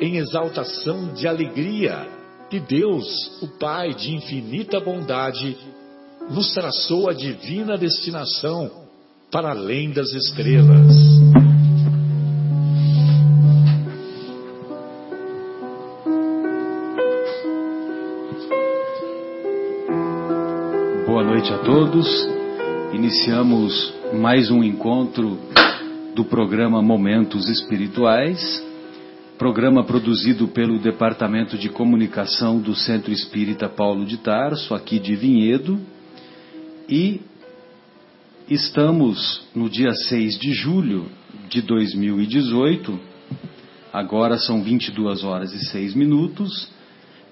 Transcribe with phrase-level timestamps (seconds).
[0.00, 2.08] em exaltação de alegria
[2.48, 3.06] que Deus,
[3.42, 5.56] o Pai de infinita bondade,
[6.30, 8.70] nos traçou a divina destinação
[9.30, 10.96] para além das estrelas.
[21.06, 22.08] Boa noite a todos.
[22.92, 25.38] Iniciamos mais um encontro
[26.14, 28.69] do programa Momentos Espirituais
[29.40, 35.80] programa produzido pelo Departamento de Comunicação do Centro Espírita Paulo de Tarso, aqui de Vinhedo,
[36.86, 37.22] e
[38.50, 41.06] estamos no dia 6 de julho
[41.48, 43.00] de 2018,
[43.90, 46.68] agora são 22 horas e 6 minutos,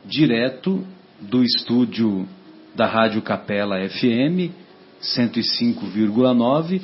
[0.06, 0.82] direto
[1.20, 2.26] do estúdio
[2.74, 4.50] da Rádio Capela FM
[5.02, 6.80] 105,9,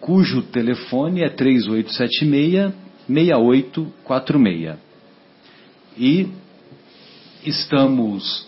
[0.00, 4.78] cujo telefone é 3876 6846.
[5.96, 6.28] E
[7.44, 8.46] estamos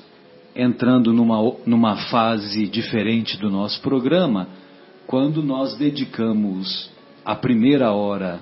[0.55, 4.49] entrando numa, numa fase diferente do nosso programa,
[5.07, 6.91] quando nós dedicamos
[7.25, 8.41] a primeira hora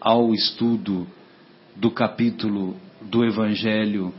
[0.00, 1.06] ao estudo
[1.74, 4.12] do capítulo do Evangelho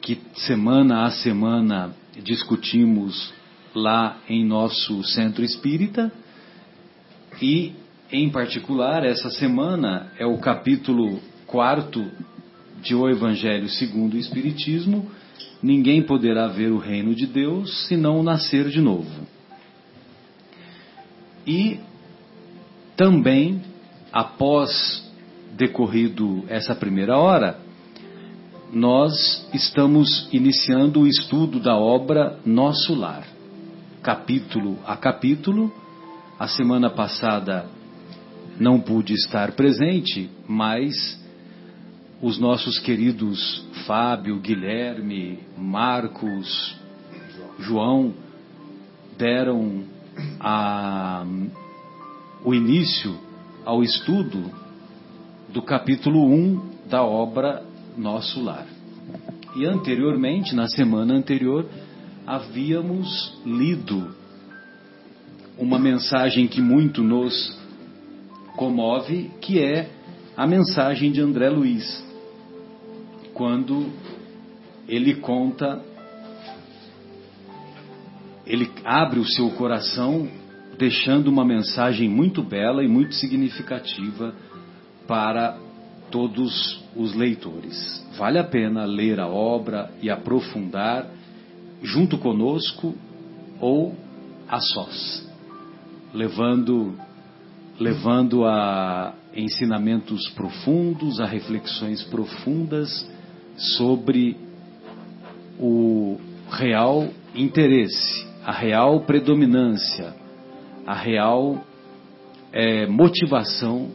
[0.00, 3.32] que semana a semana discutimos
[3.74, 6.12] lá em nosso centro espírita
[7.42, 7.72] e
[8.10, 12.04] em particular, essa semana é o capítulo quarto
[12.80, 15.10] de O Evangelho segundo o Espiritismo.
[15.62, 19.26] Ninguém poderá ver o reino de Deus se não nascer de novo.
[21.44, 21.80] E
[22.96, 23.60] também,
[24.12, 25.04] após
[25.56, 27.58] decorrido essa primeira hora,
[28.72, 33.26] nós estamos iniciando o estudo da obra Nosso Lar,
[34.02, 35.72] capítulo a capítulo.
[36.38, 37.75] A semana passada
[38.58, 41.20] não pude estar presente, mas
[42.20, 46.76] os nossos queridos Fábio, Guilherme, Marcos,
[47.58, 48.14] João
[49.18, 49.84] deram
[50.40, 51.24] a,
[52.44, 53.18] o início
[53.64, 54.50] ao estudo
[55.52, 57.62] do capítulo 1 da obra
[57.96, 58.66] Nosso Lar.
[59.54, 61.66] E anteriormente, na semana anterior,
[62.26, 64.14] havíamos lido
[65.58, 67.56] uma mensagem que muito nos
[68.56, 69.88] comove, que é
[70.36, 72.04] a mensagem de André Luiz,
[73.32, 73.90] quando
[74.88, 75.82] ele conta,
[78.46, 80.28] ele abre o seu coração
[80.78, 84.34] deixando uma mensagem muito bela e muito significativa
[85.06, 85.58] para
[86.10, 88.04] todos os leitores.
[88.16, 91.06] Vale a pena ler a obra e aprofundar
[91.82, 92.94] junto conosco
[93.60, 93.94] ou
[94.48, 95.28] a sós,
[96.14, 96.94] levando
[97.78, 103.08] levando a ensinamentos profundos, a reflexões profundas
[103.56, 104.36] sobre
[105.58, 106.18] o
[106.50, 110.14] real interesse, a real predominância,
[110.86, 111.64] a real
[112.52, 113.90] é, motivação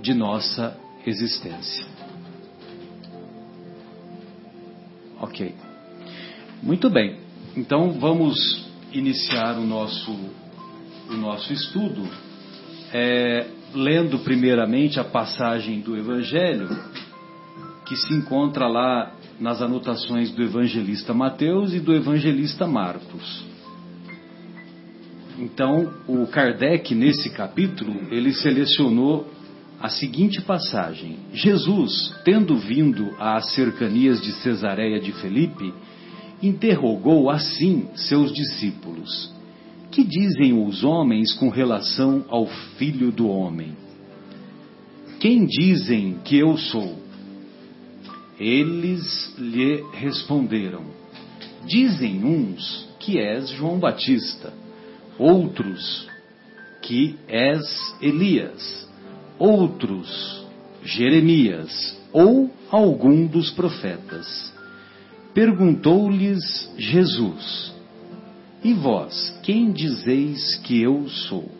[0.00, 1.86] de nossa existência.
[5.20, 5.54] Ok.
[6.62, 7.18] Muito bem.
[7.56, 8.36] Então vamos
[8.92, 10.12] iniciar o nosso,
[11.08, 12.08] o nosso estudo
[12.94, 16.68] é, lendo primeiramente a passagem do Evangelho,
[17.84, 23.44] que se encontra lá nas anotações do evangelista Mateus e do evangelista Marcos.
[25.38, 29.28] Então, o Kardec, nesse capítulo, ele selecionou
[29.80, 35.74] a seguinte passagem: Jesus, tendo vindo às cercanias de Cesareia de Felipe,
[36.40, 39.34] interrogou assim seus discípulos:
[39.94, 43.76] que dizem os homens com relação ao filho do homem?
[45.20, 46.98] Quem dizem que eu sou?
[48.38, 50.82] Eles lhe responderam:
[51.64, 54.52] Dizem uns que és João Batista,
[55.16, 56.08] outros
[56.82, 58.88] que és Elias,
[59.38, 60.44] outros
[60.82, 64.52] Jeremias ou algum dos profetas.
[65.32, 67.73] Perguntou-lhes Jesus:
[68.64, 71.50] E vós, quem dizeis que eu sou?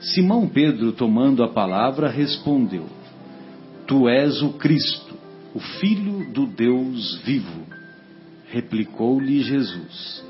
[0.00, 2.86] Simão Pedro, tomando a palavra, respondeu:
[3.86, 5.14] Tu és o Cristo,
[5.54, 7.64] o Filho do Deus vivo.
[8.50, 10.24] Replicou-lhe Jesus: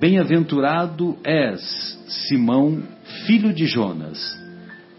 [0.00, 1.60] Bem-aventurado és,
[2.08, 2.82] Simão,
[3.26, 4.18] filho de Jonas,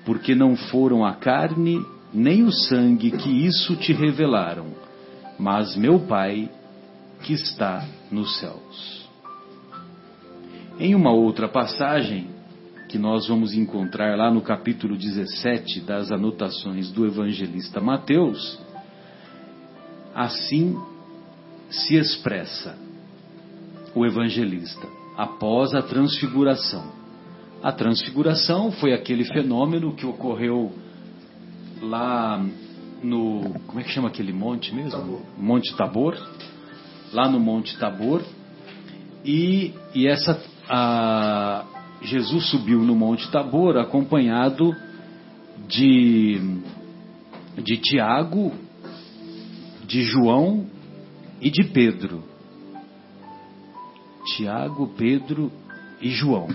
[0.05, 1.83] porque não foram a carne
[2.13, 4.67] nem o sangue que isso te revelaram,
[5.39, 6.49] mas meu Pai
[7.23, 8.98] que está nos céus.
[10.79, 12.27] Em uma outra passagem,
[12.87, 18.57] que nós vamos encontrar lá no capítulo 17 das anotações do evangelista Mateus,
[20.15, 20.75] assim
[21.69, 22.77] se expressa
[23.93, 24.87] o evangelista
[25.17, 26.91] após a transfiguração.
[27.61, 30.71] A transfiguração foi aquele fenômeno que ocorreu
[31.81, 32.41] lá
[33.03, 33.53] no.
[33.67, 34.91] Como é que chama aquele monte mesmo?
[34.91, 35.21] Tabor.
[35.37, 36.29] Monte Tabor.
[37.11, 38.23] Lá no Monte Tabor.
[39.25, 40.41] E, e essa.
[40.69, 41.65] A,
[42.01, 44.75] Jesus subiu no Monte Tabor acompanhado
[45.67, 46.39] de,
[47.57, 48.53] de Tiago,
[49.85, 50.67] de João
[51.41, 52.23] e de Pedro.
[54.35, 55.51] Tiago, Pedro
[56.01, 56.47] e João.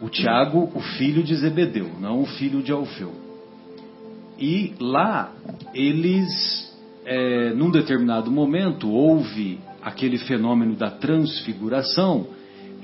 [0.00, 3.12] O Tiago, o filho de Zebedeu, não o filho de Alfeu.
[4.38, 5.32] E lá
[5.72, 6.74] eles,
[7.04, 12.26] é, num determinado momento, houve aquele fenômeno da transfiguração,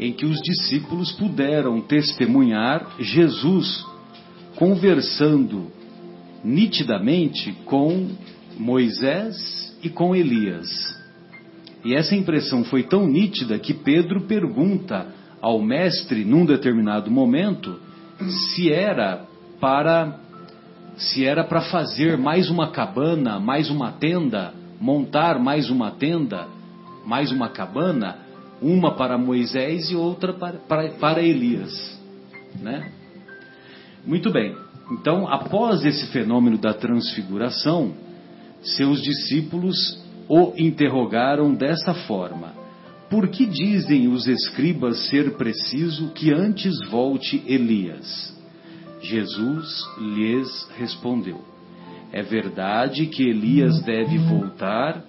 [0.00, 3.86] em que os discípulos puderam testemunhar Jesus
[4.56, 5.70] conversando
[6.42, 8.08] nitidamente com
[8.58, 10.66] Moisés e com Elias.
[11.84, 15.06] E essa impressão foi tão nítida que Pedro pergunta
[15.38, 17.78] ao mestre, num determinado momento,
[18.54, 19.26] se era
[19.60, 20.18] para
[20.96, 26.46] se era para fazer mais uma cabana, mais uma tenda, montar mais uma tenda,
[27.06, 28.29] mais uma cabana,
[28.60, 31.98] uma para Moisés e outra para, para, para Elias,
[32.60, 32.92] né?
[34.04, 34.54] Muito bem.
[34.90, 37.94] Então, após esse fenômeno da transfiguração,
[38.62, 42.52] seus discípulos o interrogaram dessa forma:
[43.08, 48.36] Por que dizem os escribas ser preciso que antes volte Elias?
[49.02, 51.40] Jesus lhes respondeu:
[52.12, 55.04] É verdade que Elias deve voltar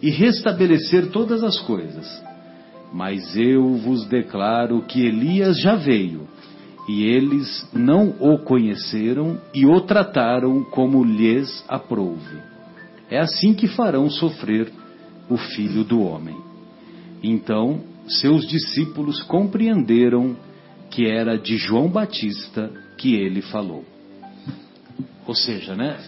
[0.00, 2.31] e restabelecer todas as coisas.
[2.92, 6.28] Mas eu vos declaro que Elias já veio,
[6.88, 12.38] e eles não o conheceram e o trataram como lhes aprouve.
[13.10, 14.70] É assim que farão sofrer
[15.28, 16.36] o filho do homem.
[17.22, 20.36] Então seus discípulos compreenderam
[20.90, 23.84] que era de João Batista que ele falou.
[25.26, 25.98] Ou seja, né?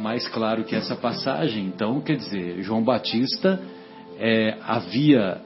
[0.00, 3.60] Mais claro que essa passagem, então, quer dizer, João Batista
[4.18, 5.40] é, havia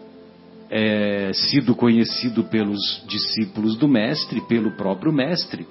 [0.71, 5.67] é, sido conhecido pelos discípulos do Mestre, pelo próprio Mestre,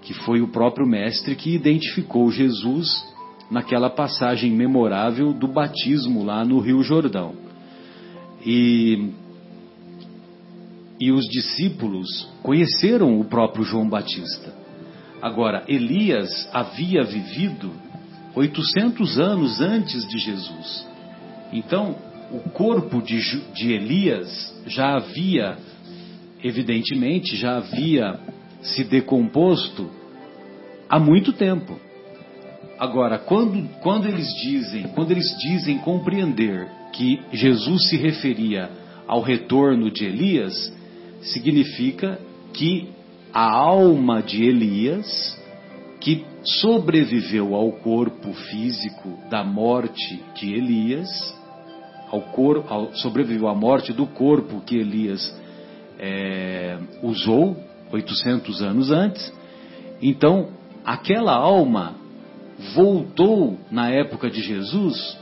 [0.00, 3.04] que foi o próprio Mestre que identificou Jesus
[3.50, 7.34] naquela passagem memorável do batismo lá no Rio Jordão.
[8.44, 9.10] E,
[10.98, 14.54] e os discípulos conheceram o próprio João Batista.
[15.20, 17.70] Agora, Elias havia vivido
[18.34, 20.86] 800 anos antes de Jesus.
[21.52, 21.96] Então,
[22.34, 23.20] o corpo de,
[23.52, 25.56] de Elias já havia,
[26.42, 28.18] evidentemente, já havia
[28.60, 29.88] se decomposto
[30.88, 31.78] há muito tempo.
[32.76, 38.68] Agora, quando, quando eles dizem, quando eles dizem compreender que Jesus se referia
[39.06, 40.72] ao retorno de Elias,
[41.20, 42.18] significa
[42.52, 42.88] que
[43.32, 45.40] a alma de Elias,
[46.00, 51.08] que sobreviveu ao corpo físico da morte de Elias,
[52.10, 55.34] ao cor, ao, sobreviveu à morte do corpo que Elias
[55.98, 57.56] é, usou
[57.92, 59.32] 800 anos antes.
[60.02, 60.48] Então,
[60.84, 61.94] aquela alma
[62.74, 65.18] voltou na época de Jesus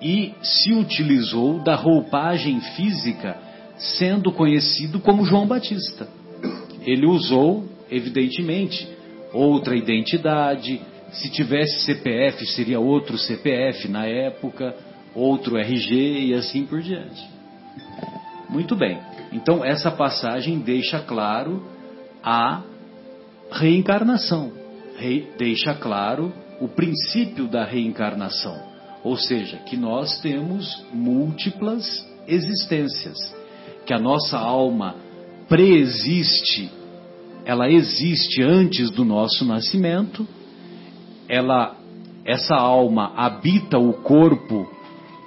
[0.00, 3.36] e se utilizou da roupagem física,
[3.76, 6.08] sendo conhecido como João Batista.
[6.84, 8.88] Ele usou, evidentemente,
[9.32, 10.80] outra identidade.
[11.12, 14.74] Se tivesse CPF, seria outro CPF na época,
[15.16, 17.26] outro RG e assim por diante.
[18.48, 19.00] Muito bem.
[19.32, 21.64] Então, essa passagem deixa claro
[22.22, 22.62] a
[23.50, 24.52] reencarnação,
[25.38, 28.56] deixa claro o princípio da reencarnação.
[29.02, 31.84] Ou seja, que nós temos múltiplas
[32.26, 33.16] existências,
[33.84, 34.96] que a nossa alma
[35.48, 36.70] preexiste,
[37.44, 40.26] ela existe antes do nosso nascimento,
[41.28, 41.76] ela
[42.24, 44.68] essa alma habita o corpo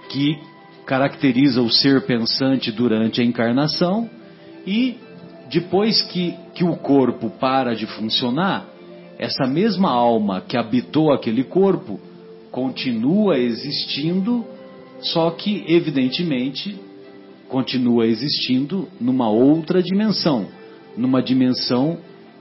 [0.09, 0.37] que
[0.85, 4.09] caracteriza o ser pensante durante a encarnação
[4.65, 4.97] e
[5.49, 8.67] depois que, que o corpo para de funcionar,
[9.17, 11.99] essa mesma alma que habitou aquele corpo
[12.51, 14.45] continua existindo,
[15.01, 16.75] só que evidentemente
[17.47, 20.47] continua existindo numa outra dimensão,
[20.95, 21.97] numa dimensão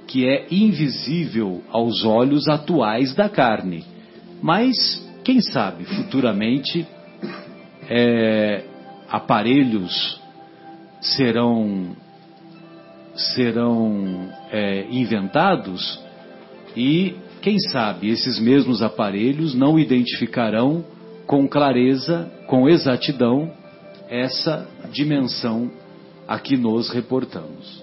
[0.06, 3.84] que é invisível aos olhos atuais da carne.
[4.42, 4.74] Mas,
[5.24, 6.86] quem sabe, futuramente,
[7.88, 8.64] é,
[9.08, 10.20] aparelhos
[11.00, 11.96] serão,
[13.14, 16.00] serão é, inventados
[16.76, 20.84] e, quem sabe, esses mesmos aparelhos não identificarão
[21.26, 23.52] com clareza, com exatidão,
[24.08, 25.70] essa dimensão
[26.26, 27.82] a que nos reportamos.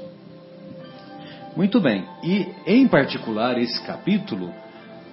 [1.56, 4.52] Muito bem, e em particular esse capítulo,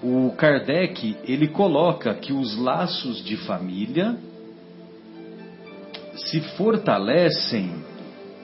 [0.03, 4.17] o Kardec ele coloca que os laços de família
[6.15, 7.71] se fortalecem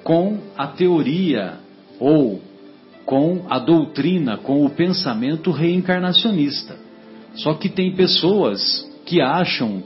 [0.03, 1.59] com a teoria
[1.99, 2.41] ou
[3.05, 6.77] com a doutrina, com o pensamento reencarnacionista.
[7.35, 9.83] Só que tem pessoas que acham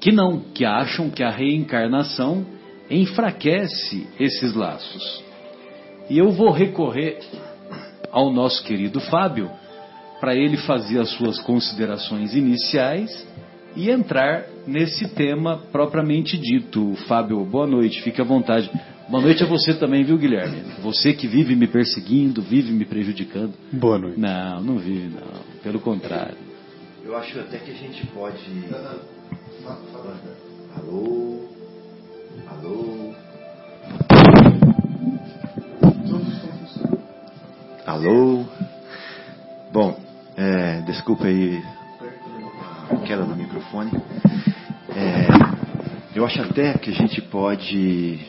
[0.00, 2.44] que não, que acham que a reencarnação
[2.90, 5.22] enfraquece esses laços.
[6.10, 7.18] E eu vou recorrer
[8.12, 9.50] ao nosso querido Fábio
[10.20, 13.26] para ele fazer as suas considerações iniciais
[13.74, 16.94] e entrar nesse tema propriamente dito.
[17.06, 18.70] Fábio, boa noite, fique à vontade.
[19.08, 20.62] Boa noite a você também, viu, Guilherme?
[20.82, 23.52] Você que vive me perseguindo, vive me prejudicando.
[23.72, 24.18] Boa noite.
[24.18, 25.42] Não, não vive, não.
[25.62, 26.36] Pelo contrário.
[27.04, 28.38] Eu acho até que a gente pode.
[30.76, 31.40] Alô?
[32.48, 33.14] Alô?
[37.86, 38.44] Alô?
[39.70, 40.00] Bom,
[40.36, 41.62] é, desculpa aí
[42.90, 43.90] a queda do microfone.
[44.96, 45.26] É,
[46.14, 48.20] eu acho até que a gente pode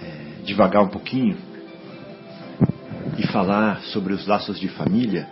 [0.00, 1.36] é, devagar um pouquinho
[3.18, 5.28] e falar sobre os laços de família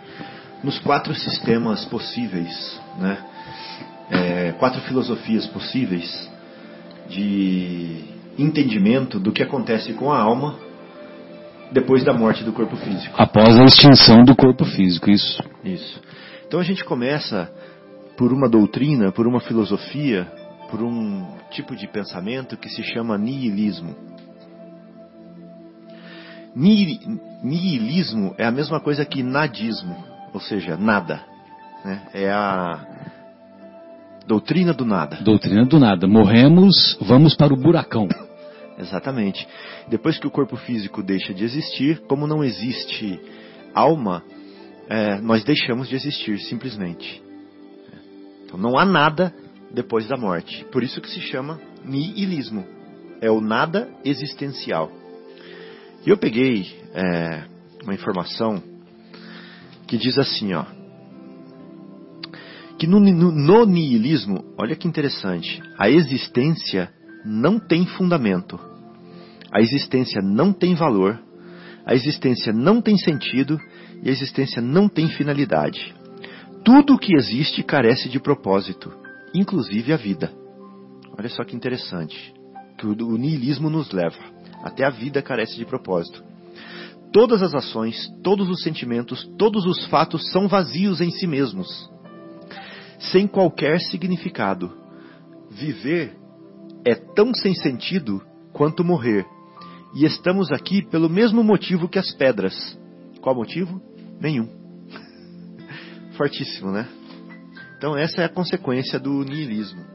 [0.61, 3.17] nos quatro sistemas possíveis, né?
[4.09, 6.29] É, quatro filosofias possíveis
[7.09, 8.03] de
[8.37, 10.59] entendimento do que acontece com a alma
[11.71, 13.15] depois da morte do corpo físico.
[13.17, 15.41] Após a extinção do corpo físico, isso.
[15.63, 16.01] Isso.
[16.45, 17.49] Então a gente começa
[18.17, 20.25] por uma doutrina, por uma filosofia,
[20.71, 23.95] por um tipo de pensamento que se chama nihilismo.
[26.55, 29.95] Nihilismo é a mesma coisa que nadismo,
[30.33, 31.23] ou seja, nada.
[31.85, 32.01] Né?
[32.13, 32.83] É a
[34.25, 35.17] doutrina do nada.
[35.21, 36.07] Doutrina do nada.
[36.07, 38.07] Morremos, vamos para o buracão.
[38.79, 39.47] Exatamente.
[39.87, 43.19] Depois que o corpo físico deixa de existir, como não existe
[43.75, 44.23] alma,
[44.89, 47.26] é, nós deixamos de existir simplesmente.
[48.47, 49.35] Então não há nada
[49.69, 50.65] depois da morte.
[50.71, 52.65] Por isso que se chama nihilismo.
[53.19, 54.89] É o nada existencial.
[56.05, 57.43] E eu peguei é,
[57.83, 58.63] uma informação
[59.85, 60.65] que diz assim, ó,
[62.79, 66.89] que no, no, no nihilismo, olha que interessante, a existência
[67.25, 68.57] não tem fundamento,
[69.51, 71.19] a existência não tem valor,
[71.85, 73.59] a existência não tem sentido
[74.03, 75.93] e a existência não tem finalidade.
[76.67, 78.91] Tudo o que existe carece de propósito,
[79.33, 80.33] inclusive a vida.
[81.17, 82.33] Olha só que interessante.
[82.77, 84.17] Que o niilismo nos leva.
[84.61, 86.21] Até a vida carece de propósito.
[87.13, 91.89] Todas as ações, todos os sentimentos, todos os fatos são vazios em si mesmos,
[92.99, 94.77] sem qualquer significado.
[95.49, 96.17] Viver
[96.83, 98.21] é tão sem sentido
[98.51, 99.25] quanto morrer.
[99.95, 102.77] E estamos aqui pelo mesmo motivo que as pedras.
[103.21, 103.81] Qual motivo?
[104.19, 104.66] Nenhum.
[106.17, 106.87] Fortíssimo, né?
[107.77, 109.85] Então essa é a consequência do niilismo.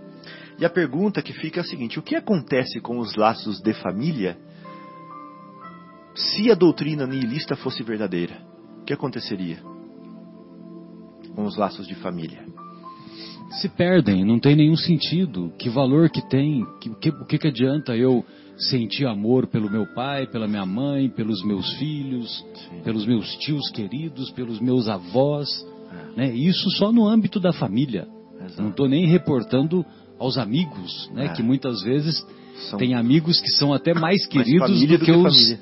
[0.59, 3.75] E a pergunta que fica é a seguinte: o que acontece com os laços de
[3.75, 4.39] família
[6.15, 8.41] se a doutrina nihilista fosse verdadeira?
[8.81, 9.59] O que aconteceria
[11.35, 12.47] com os laços de família?
[13.61, 15.53] Se perdem, não tem nenhum sentido.
[15.59, 16.63] Que valor que tem?
[16.63, 18.25] O que, que, que adianta eu
[18.57, 22.81] sentir amor pelo meu pai, pela minha mãe, pelos meus filhos, Sim.
[22.83, 25.49] pelos meus tios queridos, pelos meus avós?
[25.93, 26.17] É.
[26.17, 26.35] Né?
[26.35, 28.07] Isso só no âmbito da família.
[28.41, 28.63] Exato.
[28.63, 29.85] Não estou nem reportando
[30.19, 31.27] aos amigos, né?
[31.27, 31.29] É.
[31.31, 32.25] que muitas vezes
[32.71, 32.79] são...
[32.79, 35.59] tem amigos que são até mais queridos mais do, do, que, os,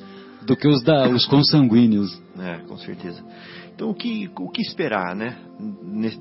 [0.47, 2.21] do que os, da, os consanguíneos.
[2.41, 3.23] É, com certeza.
[3.75, 5.37] Então o que, o que esperar né,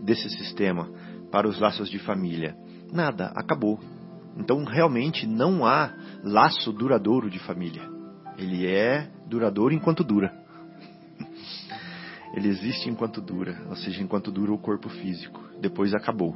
[0.03, 0.89] desse sistema?
[1.31, 2.55] para os laços de família?
[2.91, 3.79] Nada, acabou.
[4.37, 7.83] Então realmente não há laço duradouro de família.
[8.37, 10.33] Ele é duradouro enquanto dura.
[12.33, 15.41] Ele existe enquanto dura, ou seja, enquanto dura o corpo físico.
[15.59, 16.35] Depois acabou.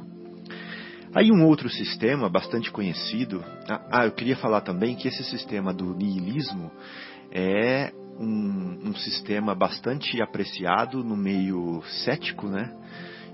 [1.14, 3.44] Aí um outro sistema bastante conhecido.
[3.68, 6.72] Ah, ah, eu queria falar também que esse sistema do niilismo
[7.30, 12.72] é um, um sistema bastante apreciado no meio cético, né?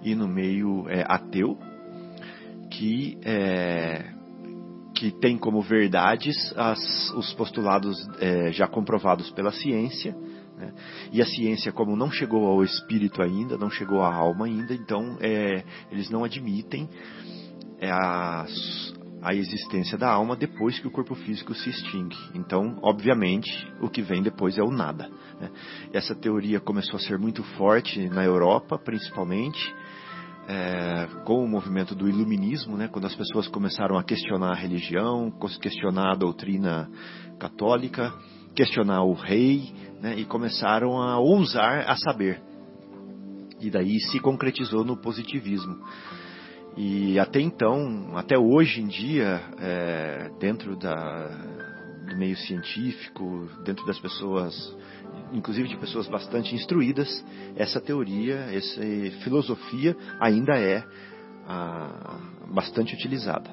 [0.02, 1.58] E no meio é, ateu,
[2.70, 4.12] que é,
[4.94, 10.14] que tem como verdades as, os postulados é, já comprovados pela ciência.
[10.60, 10.72] Né?
[11.10, 15.16] E a ciência, como não chegou ao espírito ainda, não chegou à alma ainda, então
[15.20, 16.88] é, eles não admitem
[17.80, 18.44] é a,
[19.22, 22.16] a existência da alma depois que o corpo físico se extingue.
[22.34, 23.50] Então, obviamente,
[23.80, 25.08] o que vem depois é o nada.
[25.40, 25.50] Né?
[25.92, 29.74] Essa teoria começou a ser muito forte na Europa, principalmente,
[30.46, 32.86] é, com o movimento do iluminismo, né?
[32.86, 36.90] quando as pessoas começaram a questionar a religião, questionar a doutrina
[37.38, 38.12] católica,
[38.54, 40.14] questionar o rei, né?
[40.16, 42.40] e começaram a ousar a saber.
[43.60, 45.78] E daí se concretizou no positivismo.
[46.76, 51.26] E até então, até hoje em dia, é, dentro da,
[52.08, 54.54] do meio científico, dentro das pessoas,
[55.32, 57.24] inclusive de pessoas bastante instruídas,
[57.56, 58.80] essa teoria, essa
[59.22, 60.82] filosofia ainda é
[61.46, 62.18] ah,
[62.52, 63.50] bastante utilizada.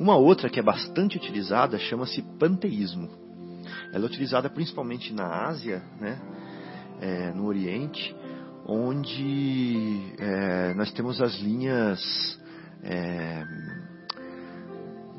[0.00, 3.21] Uma outra que é bastante utilizada chama-se panteísmo.
[3.92, 6.20] Ela é utilizada principalmente na Ásia, né,
[7.00, 8.14] é, no Oriente,
[8.66, 12.40] onde é, nós temos as linhas
[12.82, 13.44] é,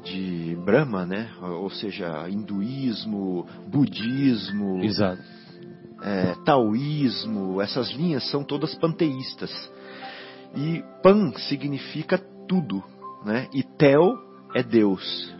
[0.03, 1.31] de Brahma, né?
[1.41, 4.81] ou seja, hinduísmo, budismo,
[6.01, 9.51] é, taoísmo, essas linhas são todas panteístas.
[10.55, 12.17] E pan significa
[12.47, 12.83] tudo,
[13.25, 13.47] né?
[13.53, 14.17] e tel
[14.53, 15.33] é Deus.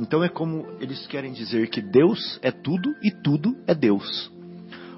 [0.00, 4.32] Então é como eles querem dizer que Deus é tudo e tudo é Deus.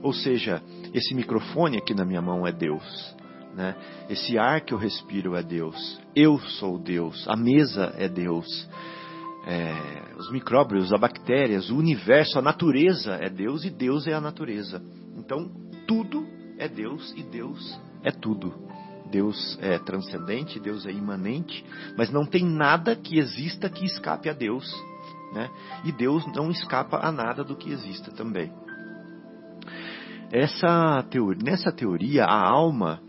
[0.00, 0.62] Ou seja,
[0.94, 3.14] esse microfone aqui na minha mão é Deus.
[3.54, 3.74] Né?
[4.08, 6.00] Esse ar que eu respiro é Deus.
[6.14, 7.26] Eu sou Deus.
[7.28, 8.46] A mesa é Deus.
[9.44, 9.74] É,
[10.18, 14.80] os micróbios, as bactérias, o universo, a natureza é Deus e Deus é a natureza.
[15.16, 15.50] Então,
[15.86, 16.24] tudo
[16.58, 18.54] é Deus e Deus é tudo.
[19.10, 21.64] Deus é transcendente, Deus é imanente,
[21.98, 24.64] mas não tem nada que exista que escape a Deus.
[25.32, 25.48] Né?
[25.84, 28.52] E Deus não escapa a nada do que exista também.
[30.30, 33.00] Essa teoria, nessa teoria, a alma,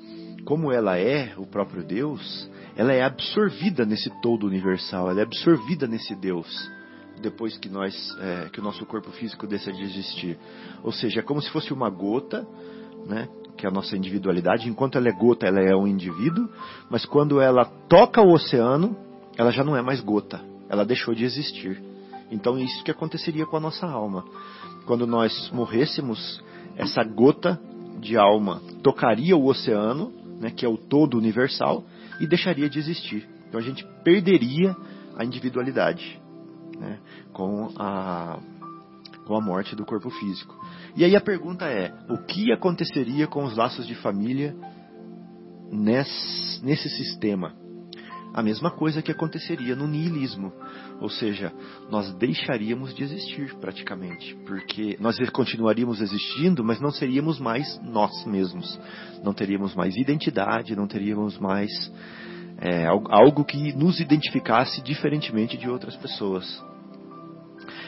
[0.45, 5.87] como ela é o próprio Deus, ela é absorvida nesse todo universal, ela é absorvida
[5.87, 6.47] nesse Deus
[7.21, 10.37] depois que nós é, que o nosso corpo físico deixa de existir.
[10.83, 12.45] Ou seja, é como se fosse uma gota,
[13.07, 13.27] né?
[13.57, 14.67] Que é a nossa individualidade.
[14.67, 16.49] Enquanto ela é gota, ela é um indivíduo,
[16.89, 18.97] mas quando ela toca o oceano,
[19.37, 20.41] ela já não é mais gota.
[20.69, 21.81] Ela deixou de existir.
[22.31, 24.25] Então isso que aconteceria com a nossa alma.
[24.85, 26.43] Quando nós morrêssemos,
[26.75, 27.59] essa gota
[27.99, 31.83] de alma tocaria o oceano, né, que é o todo universal,
[32.19, 33.27] e deixaria de existir.
[33.47, 34.75] Então a gente perderia
[35.15, 36.19] a individualidade
[36.77, 36.99] né,
[37.31, 38.39] com, a,
[39.25, 40.55] com a morte do corpo físico.
[40.95, 44.55] E aí a pergunta é: o que aconteceria com os laços de família
[45.71, 47.62] nesse, nesse sistema?
[48.33, 50.51] A mesma coisa que aconteceria no niilismo.
[50.99, 51.53] Ou seja,
[51.89, 58.79] nós deixaríamos de existir praticamente, porque nós continuaríamos existindo, mas não seríamos mais nós mesmos.
[59.23, 61.69] Não teríamos mais identidade, não teríamos mais
[62.57, 66.63] é, algo que nos identificasse diferentemente de outras pessoas.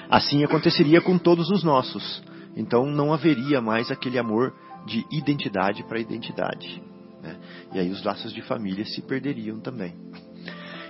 [0.10, 2.24] Assim aconteceria com todos os nossos.
[2.56, 4.54] Então não haveria mais aquele amor
[4.86, 6.82] de identidade para identidade.
[7.22, 7.38] Né?
[7.74, 9.94] E aí os laços de família se perderiam também.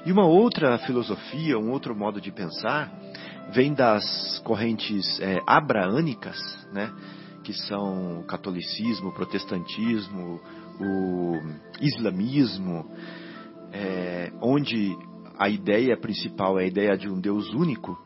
[0.05, 2.91] E uma outra filosofia, um outro modo de pensar,
[3.51, 6.37] vem das correntes é, abraânicas,
[6.71, 6.93] né,
[7.43, 10.39] que são o catolicismo, o protestantismo,
[10.79, 11.39] o
[11.81, 12.85] islamismo,
[13.73, 14.95] é, onde
[15.39, 17.97] a ideia principal é a ideia de um Deus único,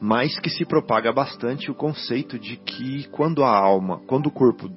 [0.00, 4.68] mas que se propaga bastante o conceito de que quando a alma, quando o corpo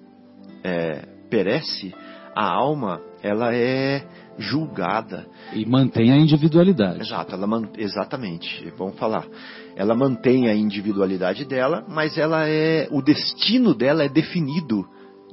[0.63, 1.01] é,
[1.31, 1.93] perece,
[2.35, 4.05] a alma ela é
[4.39, 5.27] julgada.
[5.53, 7.01] E mantém a individualidade.
[7.01, 7.69] Exato, ela man...
[7.77, 8.73] exatamente.
[8.77, 9.27] Vamos falar.
[9.75, 14.85] Ela mantém a individualidade dela, mas ela é o destino dela é definido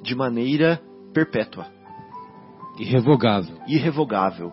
[0.02, 0.80] de maneira
[1.14, 1.66] perpétua.
[2.78, 3.56] Irrevogável.
[3.66, 4.52] Irrevogável.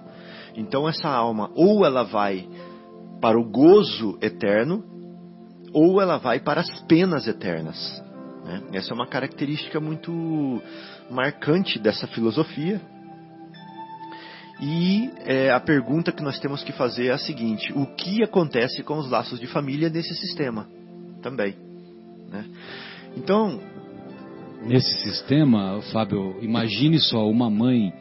[0.56, 2.48] Então essa alma ou ela vai
[3.20, 4.84] para o gozo eterno,
[5.74, 8.04] ou ela vai para as penas eternas.
[8.44, 8.62] Né?
[8.74, 10.62] Essa é uma característica muito
[11.10, 12.82] marcante dessa filosofia
[14.66, 18.82] E é, a pergunta que nós temos que fazer é a seguinte: o que acontece
[18.82, 20.70] com os laços de família nesse sistema
[21.22, 21.54] também?
[22.30, 22.46] Né?
[23.18, 23.60] Então.
[24.66, 27.92] Nesse sistema, Fábio, imagine só uma mãe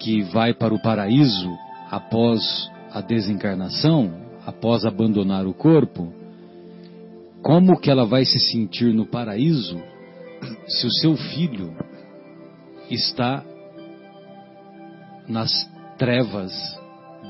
[0.00, 1.50] que vai para o paraíso
[1.90, 4.14] após a desencarnação,
[4.46, 6.10] após abandonar o corpo.
[7.42, 9.78] Como que ela vai se sentir no paraíso
[10.66, 11.76] se o seu filho
[12.90, 13.44] está
[15.28, 15.50] nas
[15.98, 16.52] trevas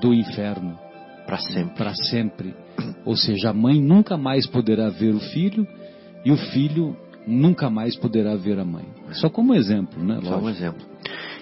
[0.01, 0.79] do inferno
[1.27, 1.75] para sempre.
[1.75, 2.55] Para sempre.
[3.05, 5.67] Ou seja, a mãe nunca mais poderá ver o filho
[6.25, 8.87] e o filho nunca mais poderá ver a mãe.
[9.13, 10.21] Só como exemplo, né?
[10.23, 10.87] Só um exemplo.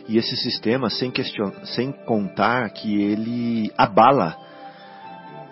[0.08, 1.52] E esse sistema, sem, question...
[1.64, 4.36] sem contar que ele abala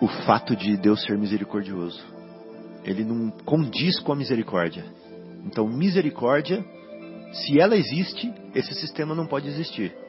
[0.01, 2.03] o fato de Deus ser misericordioso.
[2.83, 4.83] Ele não condiz com a misericórdia.
[5.45, 6.63] Então, misericórdia,
[7.31, 10.02] se ela existe, esse sistema não pode existir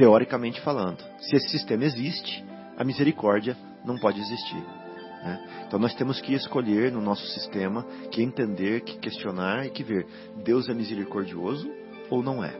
[0.00, 1.04] teoricamente falando.
[1.18, 2.42] Se esse sistema existe,
[2.74, 4.56] a misericórdia não pode existir.
[4.56, 5.64] Né?
[5.66, 10.06] Então nós temos que escolher no nosso sistema, que entender, que questionar e que ver:
[10.42, 11.70] Deus é misericordioso
[12.08, 12.50] ou não é?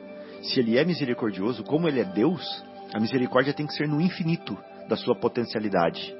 [0.42, 2.44] Se ele é misericordioso, como ele é Deus,
[2.92, 4.55] a misericórdia tem que ser no infinito
[4.87, 6.14] da sua potencialidade.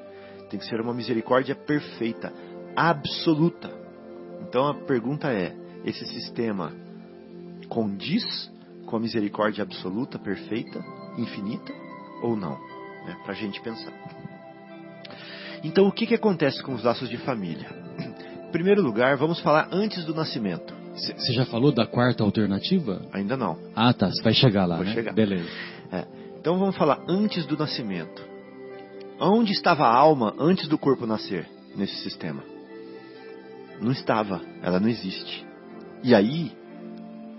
[0.49, 2.33] Tem que ser uma misericórdia perfeita,
[2.75, 3.71] absoluta.
[4.41, 5.55] Então a pergunta é:
[5.85, 6.73] esse sistema
[7.69, 8.51] condiz
[8.87, 10.83] com a misericórdia absoluta, perfeita
[11.17, 11.73] infinita
[12.21, 12.59] ou não?
[13.05, 13.17] Né?
[13.23, 13.93] Para a gente pensar.
[15.63, 17.67] Então, o que, que acontece com os laços de família?
[18.47, 20.73] Em primeiro lugar, vamos falar antes do nascimento.
[20.95, 23.01] Você já falou da quarta alternativa?
[23.13, 23.57] Ainda não.
[23.75, 24.09] Ah, tá.
[24.09, 24.93] Você vai chegar lá, Vou né?
[24.93, 25.13] chegar.
[25.13, 25.47] Beleza.
[25.91, 26.05] É.
[26.39, 28.21] Então vamos falar antes do nascimento.
[29.19, 32.43] Onde estava a alma antes do corpo nascer nesse sistema?
[33.79, 34.41] Não estava.
[34.61, 35.45] Ela não existe.
[36.03, 36.51] E aí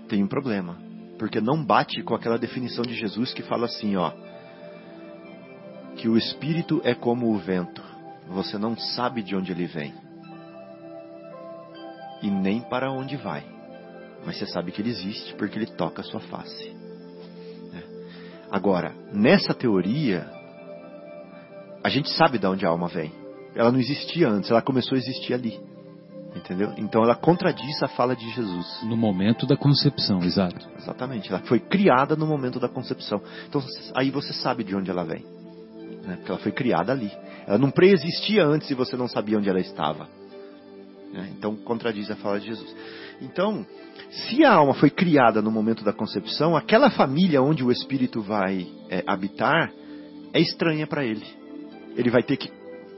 [0.07, 0.77] tem um problema
[1.17, 4.11] porque não bate com aquela definição de Jesus que fala assim, ó,
[5.95, 7.83] que o espírito é como o vento,
[8.27, 9.93] você não sabe de onde ele vem
[12.21, 13.43] e nem para onde vai,
[14.25, 16.69] mas você sabe que ele existe porque ele toca a sua face.
[17.71, 17.83] Né?
[18.49, 20.25] Agora, nessa teoria,
[21.83, 23.11] a gente sabe de onde a alma vem.
[23.53, 25.59] Ela não existia antes, ela começou a existir ali.
[26.35, 26.73] Entendeu?
[26.77, 28.81] Então ela contradiz a fala de Jesus.
[28.83, 30.67] No momento da concepção, exato.
[30.77, 31.29] Exatamente.
[31.29, 33.21] Ela foi criada no momento da concepção.
[33.47, 33.63] Então
[33.95, 35.23] aí você sabe de onde ela vem.
[36.03, 36.15] Né?
[36.17, 37.11] Porque ela foi criada ali.
[37.45, 40.07] Ela não preexistia antes e você não sabia onde ela estava.
[41.13, 41.29] Né?
[41.37, 42.75] Então contradiz a fala de Jesus.
[43.21, 43.65] Então,
[44.09, 48.67] se a alma foi criada no momento da concepção, aquela família onde o espírito vai
[48.89, 49.71] é, habitar
[50.33, 51.25] é estranha para ele.
[51.95, 52.49] Ele vai ter que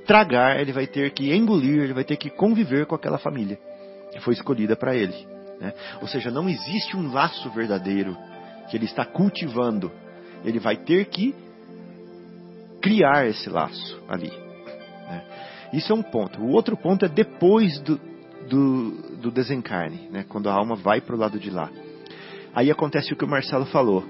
[0.05, 3.59] tragar, ele vai ter que engolir, ele vai ter que conviver com aquela família
[4.11, 5.27] que foi escolhida para ele.
[5.59, 5.73] Né?
[6.01, 8.15] Ou seja, não existe um laço verdadeiro
[8.69, 9.91] que ele está cultivando.
[10.43, 11.35] Ele vai ter que
[12.81, 14.29] criar esse laço ali.
[14.29, 15.23] Né?
[15.73, 16.41] Isso é um ponto.
[16.41, 17.99] O outro ponto é depois do,
[18.47, 20.25] do, do desencarne, né?
[20.27, 21.69] quando a alma vai para o lado de lá.
[22.53, 24.05] Aí acontece o que o Marcelo falou.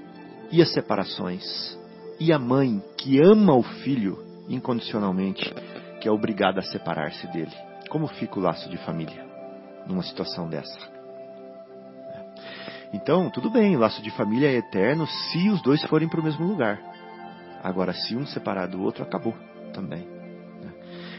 [0.52, 1.76] E as separações?
[2.20, 5.52] E a mãe que ama o filho incondicionalmente
[6.06, 7.50] que é obrigada a separar-se dele.
[7.90, 9.26] Como fica o laço de família
[9.88, 10.78] numa situação dessa?
[12.92, 16.22] Então, tudo bem, o laço de família é eterno se os dois forem para o
[16.22, 16.80] mesmo lugar.
[17.60, 19.34] Agora, se um separar do outro, acabou
[19.74, 20.06] também.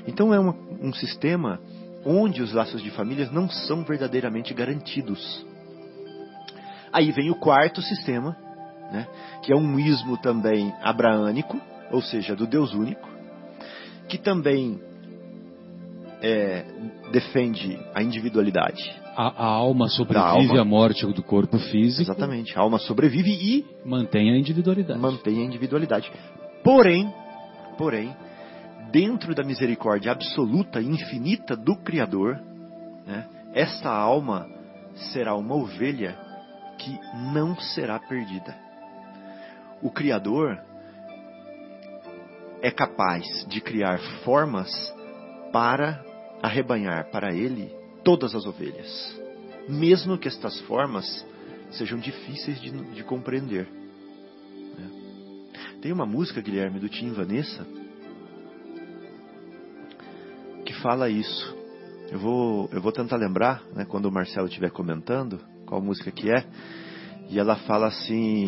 [0.07, 1.59] Então, é uma, um sistema
[2.05, 5.45] onde os laços de família não são verdadeiramente garantidos.
[6.93, 8.37] Aí vem o quarto sistema,
[8.89, 9.05] né,
[9.43, 11.59] que é um ismo também abraânico,
[11.91, 13.16] ou seja, do Deus único,
[14.07, 14.79] que também
[16.21, 16.65] é,
[17.11, 18.83] defende a individualidade.
[19.15, 22.03] A, a alma sobrevive à morte do corpo físico.
[22.03, 22.57] Exatamente.
[22.57, 24.99] A alma sobrevive e mantém a individualidade.
[24.99, 26.11] Mantém a individualidade.
[26.63, 27.11] Porém,
[27.77, 28.15] porém,
[28.91, 32.39] dentro da misericórdia absoluta e infinita do Criador,
[33.05, 34.47] né, essa alma
[35.11, 36.17] será uma ovelha
[36.77, 36.97] que
[37.33, 38.55] não será perdida.
[39.81, 40.59] O Criador
[42.61, 44.69] é capaz de criar formas
[45.51, 46.03] para
[46.41, 47.71] arrebanhar para ele
[48.03, 49.19] todas as ovelhas,
[49.67, 51.25] mesmo que estas formas
[51.71, 53.67] sejam difíceis de, de compreender.
[54.77, 54.89] Né?
[55.81, 57.65] Tem uma música, Guilherme, do Tim Vanessa,
[60.65, 61.55] que fala isso.
[62.09, 66.31] Eu vou, eu vou tentar lembrar, né, quando o Marcelo estiver comentando, qual música que
[66.31, 66.45] é.
[67.29, 68.47] E ela fala assim: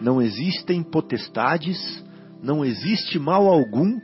[0.00, 2.04] Não existem potestades
[2.42, 3.98] não existe mal algum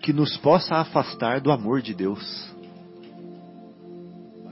[0.00, 2.50] que nos possa afastar do amor de Deus.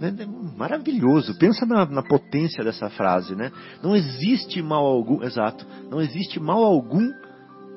[0.00, 1.36] É maravilhoso.
[1.38, 3.50] Pensa na, na, potência dessa frase, né?
[3.82, 5.66] Não existe mal algum, exato.
[5.90, 7.10] Não existe mal algum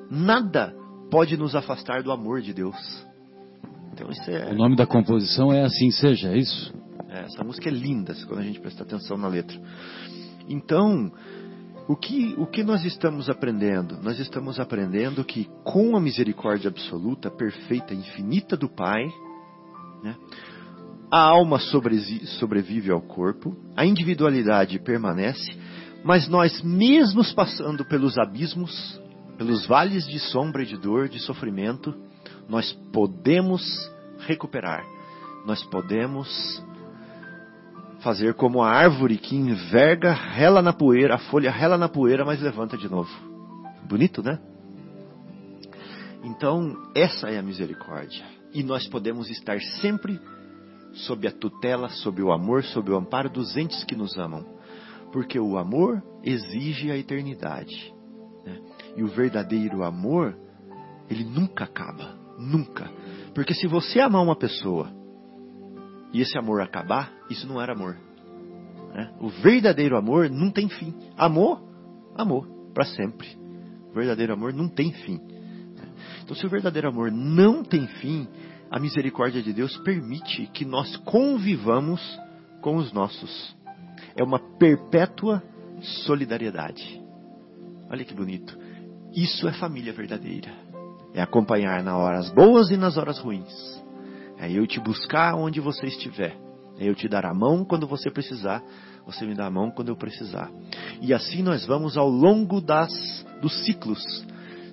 [0.10, 0.76] nada
[1.10, 2.76] pode nos afastar do amor de Deus.
[3.94, 4.52] Então isso é.
[4.52, 6.74] O nome da composição é Assim Seja, é isso?
[7.10, 9.58] É, essa música é linda, quando a gente presta atenção na letra.
[10.48, 11.12] Então,
[11.88, 13.98] o que, o que nós estamos aprendendo?
[14.02, 19.04] Nós estamos aprendendo que com a misericórdia absoluta, perfeita, infinita do Pai,
[20.04, 20.15] né,
[21.12, 25.52] a alma sobrevive ao corpo, a individualidade permanece,
[26.04, 29.02] mas nós mesmos passando pelos abismos,
[29.38, 31.94] pelos vales de sombra de dor, de sofrimento,
[32.48, 33.62] nós podemos
[34.20, 34.84] recuperar,
[35.46, 36.63] nós podemos
[38.02, 42.42] fazer como a árvore que enverga, rela na poeira, a folha rela na poeira, mas
[42.42, 43.10] levanta de novo.
[43.88, 44.40] Bonito, né?
[46.24, 48.24] Então, essa é a misericórdia.
[48.54, 50.20] E nós podemos estar sempre
[50.94, 54.46] sob a tutela, sob o amor, sob o amparo dos entes que nos amam.
[55.12, 57.94] Porque o amor exige a eternidade.
[58.46, 58.60] Né?
[58.98, 60.38] E o verdadeiro amor,
[61.10, 62.16] ele nunca acaba.
[62.38, 62.90] Nunca.
[63.34, 65.01] Porque se você amar uma pessoa
[66.13, 67.97] e esse amor acabar, isso não era amor.
[68.93, 69.13] Né?
[69.19, 70.93] O verdadeiro amor não tem fim.
[71.17, 71.62] Amor,
[72.15, 73.28] amor, para sempre.
[73.89, 75.19] O verdadeiro amor não tem fim.
[76.24, 78.28] Então, se o verdadeiro amor não tem fim,
[78.69, 82.02] a misericórdia de Deus permite que nós convivamos
[82.62, 83.56] com os nossos.
[84.15, 85.41] É uma perpétua
[86.06, 87.02] solidariedade.
[87.89, 88.58] Olha que bonito.
[89.13, 90.52] Isso é família verdadeira.
[91.13, 93.81] É acompanhar nas horas boas e nas horas ruins
[94.41, 96.36] é eu te buscar onde você estiver.
[96.80, 98.63] É eu te dar a mão quando você precisar.
[99.06, 100.49] Você me dá a mão quando eu precisar.
[100.99, 102.91] E assim nós vamos ao longo das,
[103.39, 104.01] dos ciclos.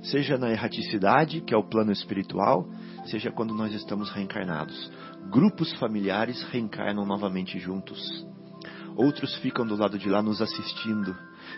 [0.02, 2.66] Seja na erraticidade, que é o plano espiritual,
[3.06, 4.90] seja quando nós estamos reencarnados.
[5.30, 8.00] Grupos familiares reencarnam novamente juntos.
[8.96, 11.14] Outros ficam do lado de lá nos assistindo.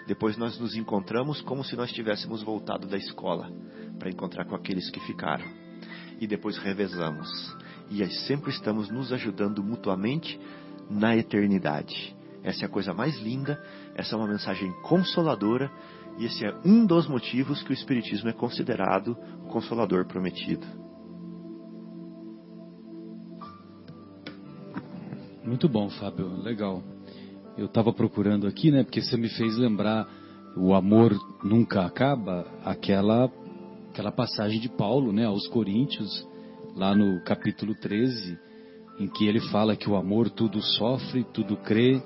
[0.09, 3.49] Depois nós nos encontramos como se nós tivéssemos voltado da escola
[3.99, 5.46] para encontrar com aqueles que ficaram.
[6.20, 7.29] E depois revezamos
[7.90, 10.38] e sempre estamos nos ajudando mutuamente
[10.88, 12.14] na eternidade.
[12.42, 13.62] Essa é a coisa mais linda,
[13.94, 15.70] essa é uma mensagem consoladora
[16.18, 20.66] e esse é um dos motivos que o Espiritismo é considerado o consolador prometido.
[25.44, 26.83] Muito bom, Fábio, legal.
[27.59, 30.09] Eu estava procurando aqui, né, porque você me fez lembrar
[30.57, 33.31] o amor nunca acaba, aquela
[33.90, 36.26] aquela passagem de Paulo, né, aos Coríntios,
[36.75, 38.39] lá no capítulo 13,
[38.99, 42.03] em que ele fala que o amor tudo sofre, tudo crê,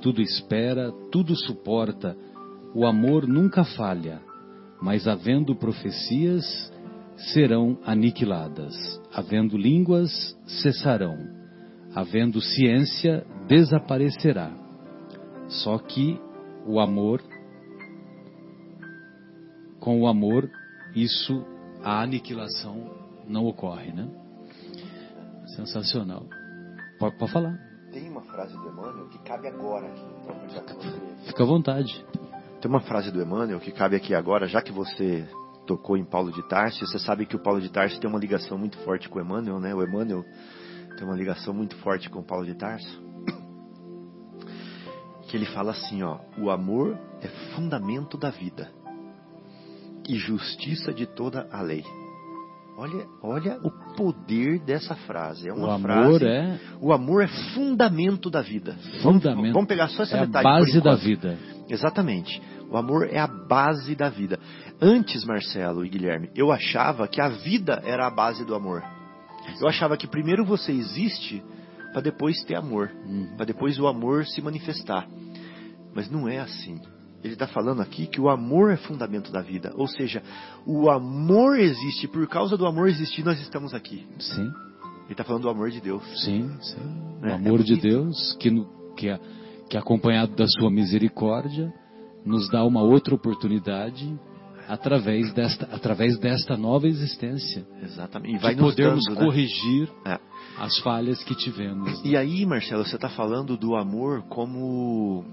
[0.00, 2.16] tudo espera, tudo suporta.
[2.74, 4.20] O amor nunca falha,
[4.80, 6.72] mas havendo profecias,
[7.32, 8.74] serão aniquiladas,
[9.12, 10.10] havendo línguas,
[10.62, 11.18] cessarão,
[11.94, 14.50] havendo ciência, desaparecerá.
[15.48, 16.18] Só que
[16.66, 17.22] o amor,
[19.78, 20.48] com o amor,
[20.94, 21.44] isso,
[21.82, 24.08] a aniquilação não ocorre, né?
[25.56, 26.26] Sensacional.
[26.98, 27.58] Pode, pode falar.
[27.92, 30.04] Tem uma frase do Emmanuel que cabe agora aqui.
[30.22, 31.26] Então, já que você...
[31.26, 32.06] Fica à vontade.
[32.60, 35.26] Tem uma frase do Emmanuel que cabe aqui agora, já que você
[35.66, 38.58] tocou em Paulo de Tarso, você sabe que o Paulo de Tarso tem uma ligação
[38.58, 39.74] muito forte com o Emmanuel, né?
[39.74, 40.24] O Emmanuel
[40.96, 43.02] tem uma ligação muito forte com o Paulo de Tarso.
[45.28, 48.70] Que ele fala assim, ó, o amor é fundamento da vida
[50.08, 51.84] e justiça de toda a lei.
[52.80, 55.46] Olha, olha o poder dessa frase.
[55.46, 56.26] É uma o amor frase.
[56.26, 56.58] É...
[56.80, 58.72] O amor é fundamento da vida.
[59.02, 59.36] Fundamento.
[59.36, 60.46] Vamos, vamos pegar só essa é detalhe.
[60.46, 61.36] A base da vida.
[61.68, 62.40] Exatamente.
[62.70, 64.40] O amor é a base da vida.
[64.80, 68.82] Antes, Marcelo e Guilherme, eu achava que a vida era a base do amor.
[69.60, 71.42] Eu achava que primeiro você existe
[71.92, 73.34] para depois ter amor, Hum.
[73.36, 75.06] para depois o amor se manifestar.
[75.94, 76.80] Mas não é assim
[77.22, 79.72] ele está falando aqui que o amor é fundamento da vida.
[79.76, 80.22] Ou seja,
[80.66, 84.06] o amor existe, por causa do amor existir, nós estamos aqui.
[84.18, 84.50] Sim.
[85.04, 86.02] Ele está falando do amor de Deus.
[86.24, 87.20] Sim, sim.
[87.22, 87.76] O É, amor é de.
[87.76, 88.50] Deus, que,
[88.96, 89.18] que, é,
[89.68, 91.72] que é acompanhado da sua misericórdia,
[92.24, 94.18] nos dá uma outra oportunidade
[94.68, 97.66] através desta, através desta nova existência.
[97.82, 98.34] Exatamente.
[98.34, 99.24] E De vai nos podermos dando, né?
[99.26, 100.18] corrigir É.
[100.58, 102.00] as falhas que tivemos.
[102.04, 105.24] E aí, Marcelo, você está falando do amor como,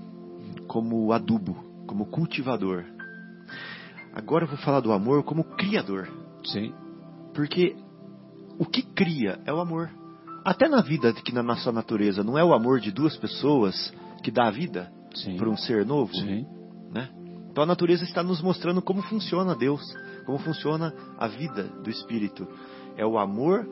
[0.67, 1.55] como adubo,
[1.87, 2.83] como cultivador.
[4.13, 6.07] Agora eu vou falar do amor como criador.
[6.45, 6.73] Sim,
[7.33, 7.75] Porque
[8.59, 9.89] o que cria é o amor.
[10.43, 14.31] Até na vida que na nossa natureza não é o amor de duas pessoas que
[14.31, 15.37] dá a vida sim.
[15.37, 16.45] para um ser novo, Sim,
[16.91, 17.09] né?
[17.51, 19.81] Então a natureza está nos mostrando como funciona Deus,
[20.25, 22.47] como funciona a vida do espírito.
[22.95, 23.67] É o amor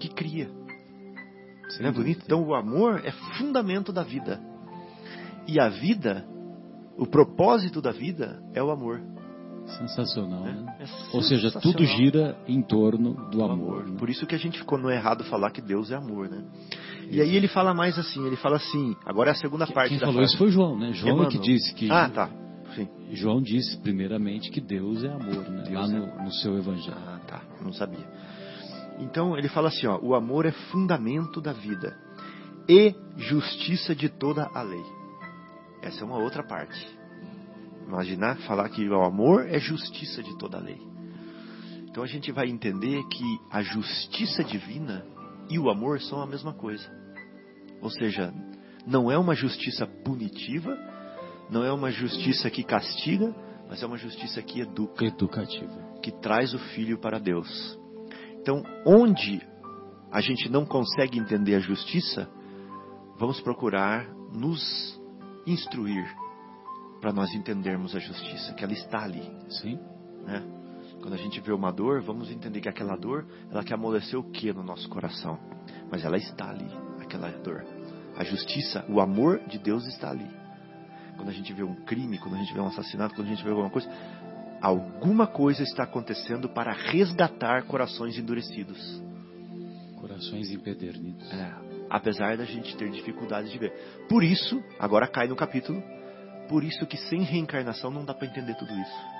[0.00, 0.50] que cria.
[1.70, 2.18] Sem Não é bonito?
[2.20, 2.22] dúvida.
[2.24, 4.40] Então o amor é fundamento da vida.
[5.46, 6.26] E a vida,
[6.98, 9.00] o propósito da vida é o amor.
[9.78, 10.52] Sensacional, né?
[10.52, 10.76] né?
[10.80, 11.60] É Ou seja, sensacional.
[11.78, 13.86] tudo gira em torno do do amor.
[13.86, 13.96] né?
[13.98, 16.42] Por isso que a gente ficou no errado falar que Deus é amor, né?
[17.10, 19.88] E aí ele fala mais assim, ele fala assim, agora é a segunda Quem- parte
[19.90, 20.30] Quem da falou frase.
[20.30, 20.92] isso foi João, né?
[20.92, 21.90] João é que disse que.
[21.90, 22.30] Ah, tá.
[22.74, 22.88] Sim.
[23.12, 25.64] João disse primeiramente que Deus é amor, né?
[25.68, 26.96] Deus Lá é no, no seu evangelho.
[27.06, 27.42] Ah, tá.
[27.62, 28.06] Não sabia.
[29.00, 31.94] Então ele fala assim, ó, o amor é fundamento da vida
[32.68, 34.82] e justiça de toda a lei.
[35.82, 36.98] Essa é uma outra parte.
[37.86, 40.80] Imaginar falar que o amor é justiça de toda a lei.
[41.88, 45.06] Então a gente vai entender que a justiça divina
[45.48, 46.88] e o amor são a mesma coisa.
[47.80, 48.32] Ou seja,
[48.86, 50.76] não é uma justiça punitiva,
[51.50, 53.34] não é uma justiça que castiga,
[53.68, 55.98] mas é uma justiça que educa Educativa.
[56.02, 57.78] que traz o filho para Deus.
[58.40, 59.40] Então, onde
[60.10, 62.28] a gente não consegue entender a justiça,
[63.18, 64.97] vamos procurar nos
[65.50, 66.06] instruir
[67.00, 69.78] para nós entendermos a justiça, que ela está ali, Sim?
[70.24, 70.42] né?
[71.00, 74.30] Quando a gente vê uma dor, vamos entender que aquela dor, ela quer amolecer o
[74.30, 75.38] que no nosso coração?
[75.90, 76.68] Mas ela está ali,
[77.00, 77.64] aquela dor.
[78.16, 80.28] A justiça, o amor de Deus está ali.
[81.16, 83.44] Quando a gente vê um crime, quando a gente vê um assassinato, quando a gente
[83.44, 83.88] vê alguma coisa,
[84.60, 89.02] alguma coisa está acontecendo para resgatar corações endurecidos.
[90.00, 91.30] Corações empedernidos.
[91.32, 93.72] É, apesar da gente ter dificuldade de ver.
[94.08, 95.82] Por isso, agora cai no capítulo,
[96.48, 99.18] por isso que sem reencarnação não dá para entender tudo isso.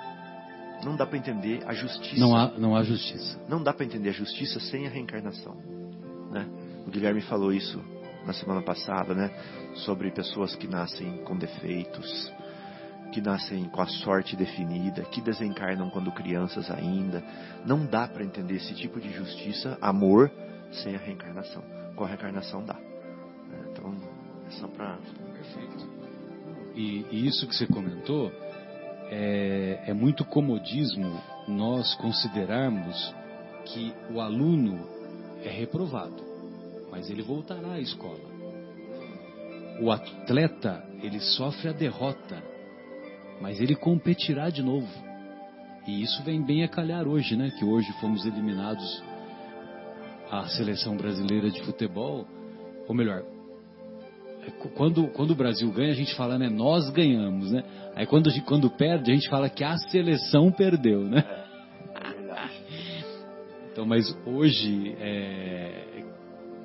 [0.83, 2.19] Não dá para entender a justiça.
[2.19, 3.39] Não há, não há justiça.
[3.47, 5.55] Não dá para entender a justiça sem a reencarnação.
[6.31, 6.47] Né?
[6.87, 7.83] O Guilherme falou isso
[8.25, 9.29] na semana passada, né?
[9.85, 12.31] Sobre pessoas que nascem com defeitos,
[13.11, 17.23] que nascem com a sorte definida, que desencarnam quando crianças ainda.
[17.65, 20.31] Não dá para entender esse tipo de justiça, amor,
[20.71, 21.78] sem a reencarnação.
[21.99, 22.75] Com a reencarnação dá.
[22.75, 23.71] né?
[23.73, 23.93] Então,
[24.47, 24.97] é só para.
[25.33, 25.89] Perfeito.
[26.73, 28.31] E, e isso que você comentou
[29.11, 33.13] é, é muito comodismo nós considerarmos
[33.65, 34.87] que o aluno
[35.43, 36.23] é reprovado,
[36.89, 38.29] mas ele voltará à escola.
[39.81, 42.41] O atleta, ele sofre a derrota,
[43.41, 44.87] mas ele competirá de novo.
[45.85, 47.51] E isso vem bem a calhar hoje, né?
[47.59, 49.03] Que hoje fomos eliminados
[50.29, 52.25] a seleção brasileira de futebol,
[52.87, 53.23] ou melhor,
[54.45, 57.63] é, quando, quando o Brasil ganha, a gente fala, né, nós ganhamos, né?
[57.95, 61.23] Aí quando, quando perde, a gente fala que a seleção perdeu, né?
[63.71, 66.03] Então, mas hoje, é,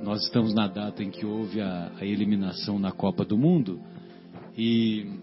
[0.03, 3.81] nós estamos na data em que houve a, a eliminação na Copa do Mundo
[4.57, 5.20] e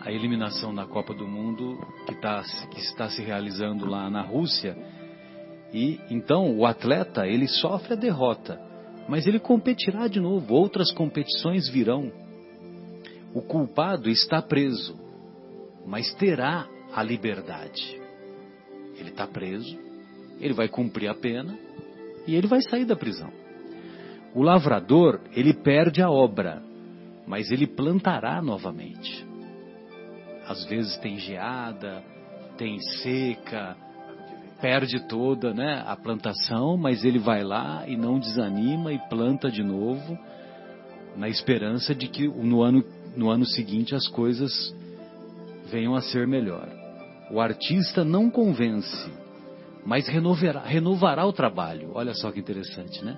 [0.00, 4.76] a eliminação na Copa do Mundo que, tá, que está se realizando lá na Rússia
[5.72, 8.60] e então o atleta ele sofre a derrota,
[9.08, 10.54] mas ele competirá de novo.
[10.54, 12.10] Outras competições virão.
[13.34, 14.98] O culpado está preso,
[15.86, 18.00] mas terá a liberdade.
[18.98, 19.78] Ele está preso,
[20.40, 21.58] ele vai cumprir a pena
[22.26, 23.30] e ele vai sair da prisão.
[24.34, 26.62] O lavrador ele perde a obra,
[27.26, 29.26] mas ele plantará novamente.
[30.46, 32.02] Às vezes tem geada,
[32.56, 33.76] tem seca,
[34.60, 39.62] perde toda né, a plantação, mas ele vai lá e não desanima e planta de
[39.62, 40.18] novo,
[41.16, 42.84] na esperança de que no ano,
[43.16, 44.74] no ano seguinte as coisas
[45.70, 46.68] venham a ser melhor.
[47.30, 49.10] O artista não convence,
[49.84, 51.90] mas renovará, renovará o trabalho.
[51.94, 53.16] Olha só que interessante, né?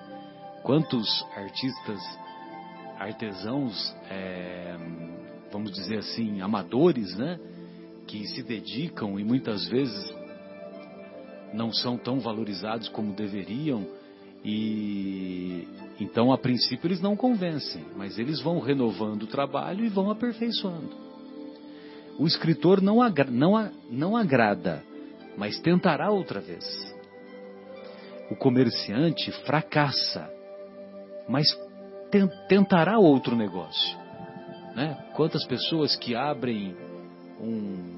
[0.63, 2.01] Quantos artistas,
[2.99, 4.77] artesãos, é,
[5.53, 7.39] vamos dizer assim, amadores, né?
[8.07, 10.18] Que se dedicam e muitas vezes
[11.53, 13.87] não são tão valorizados como deveriam
[14.45, 15.67] e
[16.01, 21.09] então a princípio eles não convencem, mas eles vão renovando o trabalho e vão aperfeiçoando.
[22.19, 24.83] O escritor não, agra não, não agrada,
[25.37, 26.65] mas tentará outra vez.
[28.31, 30.31] O comerciante fracassa,
[31.29, 31.47] mas
[32.11, 33.99] ten tentará outro negócio.
[34.75, 34.97] Né?
[35.15, 36.77] Quantas pessoas que abrem
[37.41, 37.98] um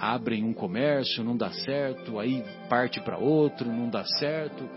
[0.00, 4.68] abrem um comércio, não dá certo, aí parte para outro, não dá certo,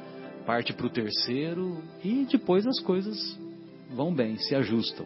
[0.46, 3.40] parte para o terceiro e depois as coisas
[3.90, 5.06] vão bem, se ajustam.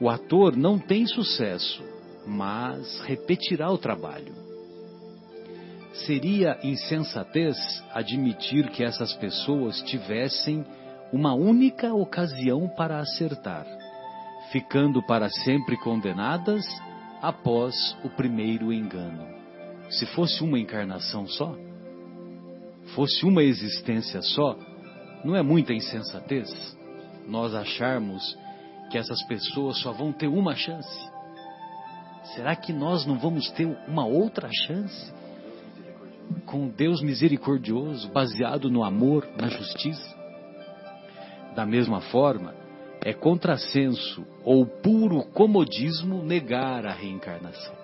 [0.00, 1.82] O ator não tem sucesso,
[2.26, 4.34] mas repetirá o trabalho.
[6.06, 7.56] Seria insensatez
[7.92, 10.64] admitir que essas pessoas tivessem
[11.12, 13.64] uma única ocasião para acertar,
[14.50, 16.64] ficando para sempre condenadas
[17.24, 19.26] após o primeiro engano.
[19.88, 21.56] Se fosse uma encarnação só,
[22.94, 24.58] fosse uma existência só,
[25.24, 26.76] não é muita insensatez
[27.26, 28.36] nós acharmos
[28.90, 31.10] que essas pessoas só vão ter uma chance?
[32.34, 35.10] Será que nós não vamos ter uma outra chance?
[36.44, 40.14] Com Deus misericordioso, baseado no amor, na justiça?
[41.54, 42.54] Da mesma forma,
[43.04, 47.74] é contrassenso ou puro comodismo negar a reencarnação.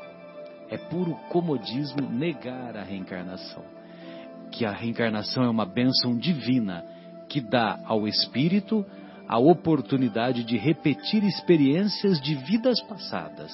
[0.71, 3.63] É puro comodismo negar a reencarnação.
[4.51, 6.83] Que a reencarnação é uma bênção divina
[7.29, 8.85] que dá ao espírito
[9.29, 13.53] a oportunidade de repetir experiências de vidas passadas,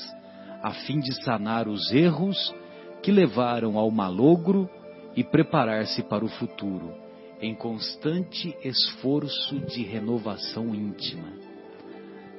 [0.62, 2.55] a fim de sanar os erros
[3.03, 4.71] que levaram ao malogro
[5.17, 6.95] e preparar-se para o futuro,
[7.43, 11.45] em constante esforço de renovação íntima.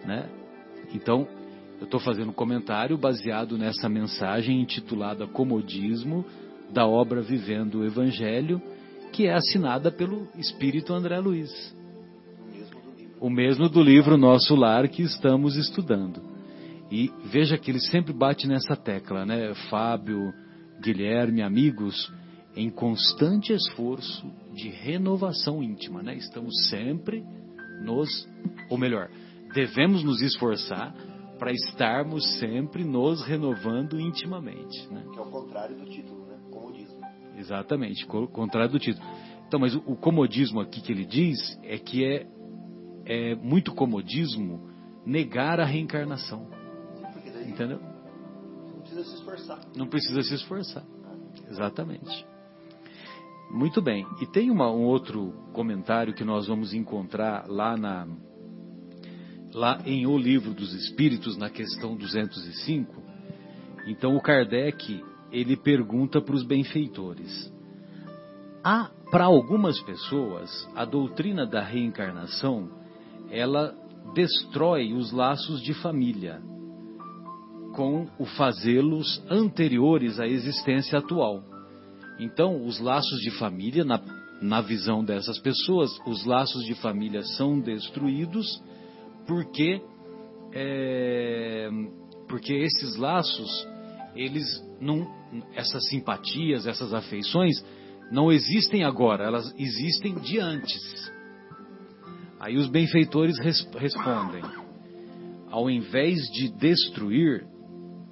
[0.08, 0.30] Né?
[0.94, 1.28] Então,
[1.80, 6.26] eu estou fazendo um comentário baseado nessa mensagem intitulada Comodismo,
[6.72, 8.62] da obra Vivendo o Evangelho,
[9.12, 11.78] que é assinada pelo Espírito André Luiz
[13.20, 16.22] o mesmo do livro Nosso Lar que estamos estudando.
[16.92, 19.54] E veja que ele sempre bate nessa tecla, né?
[19.70, 20.34] Fábio,
[20.82, 22.12] Guilherme, amigos,
[22.56, 26.16] em constante esforço de renovação íntima, né?
[26.16, 27.24] Estamos sempre
[27.84, 28.10] nos,
[28.70, 29.10] ou melhor,
[29.54, 30.94] devemos nos esforçar
[31.38, 35.06] para estarmos sempre nos renovando intimamente, né?
[35.14, 36.38] Que é o contrário do título, né?
[36.52, 37.02] Comodismo.
[37.38, 39.06] Exatamente, o contrário do título.
[39.48, 42.28] Então, mas o comodismo aqui que ele diz é que é
[43.10, 44.70] é muito comodismo
[45.06, 46.50] negar a reencarnação.
[47.48, 47.80] Entendeu?
[47.80, 49.60] Não precisa se esforçar.
[49.76, 50.84] Não precisa se esforçar.
[51.50, 52.28] Exatamente.
[53.50, 54.06] Muito bem.
[54.22, 58.06] E tem uma, um outro comentário que nós vamos encontrar lá na
[59.58, 63.02] lá em O Livro dos Espíritos, na questão 205.
[63.88, 67.52] Então o Kardec ele pergunta para os benfeitores:
[68.64, 72.70] há para algumas pessoas a doutrina da reencarnação
[73.32, 73.76] ela
[74.14, 76.40] destrói os laços de família
[77.76, 81.44] com o fazê-los anteriores à existência atual.
[82.20, 84.02] Então, os laços de família, na,
[84.42, 88.48] na visão dessas pessoas, os laços de família são destruídos
[89.28, 89.82] porque,
[90.54, 91.70] é,
[92.28, 93.68] porque esses laços,
[94.16, 94.46] eles
[94.80, 95.06] não,
[95.54, 97.64] essas simpatias, essas afeições,
[98.12, 101.12] não existem agora, elas existem de antes.
[102.40, 104.44] Aí os benfeitores res respondem:
[105.50, 107.46] ao invés de destruir,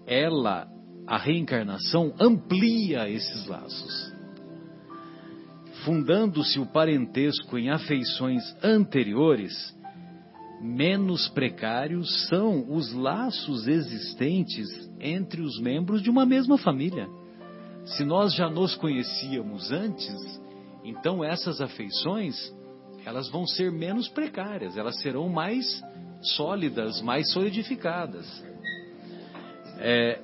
[0.06, 0.68] ela,
[1.08, 4.14] a reencarnação, amplia esses laços.
[5.84, 9.54] Fundando-se o parentesco em afeições anteriores,
[10.66, 14.68] menos precários são os laços existentes
[15.00, 17.08] entre os membros de uma mesma família.
[17.86, 20.42] Se nós já nos conhecíamos antes,
[20.84, 22.36] então essas afeições
[23.06, 25.66] elas vão ser menos precárias, elas serão mais
[26.36, 28.26] sólidas, mais solidificadas.
[29.78, 30.20] É,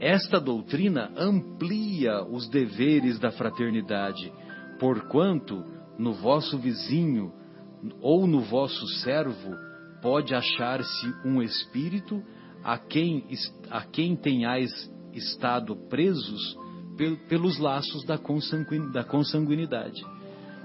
[0.00, 4.32] esta doutrina amplia os deveres da fraternidade,
[4.80, 5.62] porquanto
[5.98, 7.30] no vosso vizinho
[8.00, 9.65] ou no vosso servo
[10.06, 12.22] pode achar-se um espírito
[12.62, 13.26] a quem,
[13.68, 14.70] a quem tenhais
[15.12, 16.56] estado presos
[17.28, 20.00] pelos laços da consanguinidade.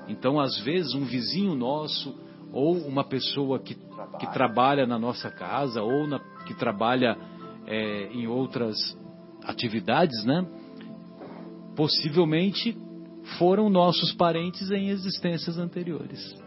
[0.08, 2.16] Então, às vezes, um vizinho nosso
[2.54, 3.74] ou uma pessoa que,
[4.20, 7.18] que trabalha na nossa casa ou na, que trabalha
[7.66, 8.78] é, em outras
[9.44, 10.46] atividades, né?
[11.76, 12.78] Possivelmente
[13.40, 16.41] foram nossos parentes em existências anteriores.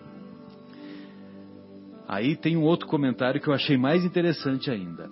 [2.06, 5.08] Aí tem um outro comentário que eu achei mais interessante ainda.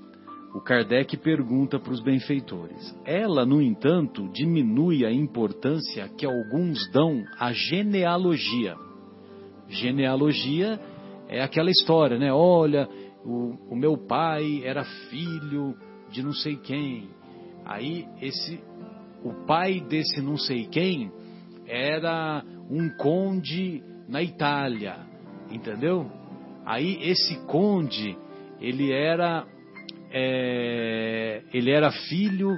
[0.54, 7.24] O Kardec pergunta para os benfeitores: ela, no entanto, diminui a importância que alguns dão
[7.38, 8.76] à genealogia.
[9.68, 10.78] Genealogia
[11.28, 12.30] é aquela história, né?
[12.32, 12.86] Olha,
[13.24, 15.74] o, o meu pai era filho
[16.10, 17.08] de não sei quem.
[17.64, 18.60] Aí esse,
[19.24, 21.10] o pai desse não sei quem
[21.66, 24.96] era um conde na Itália,
[25.50, 26.10] entendeu?
[26.64, 28.16] Aí esse conde
[28.60, 29.46] ele era
[30.10, 32.56] é, ele era filho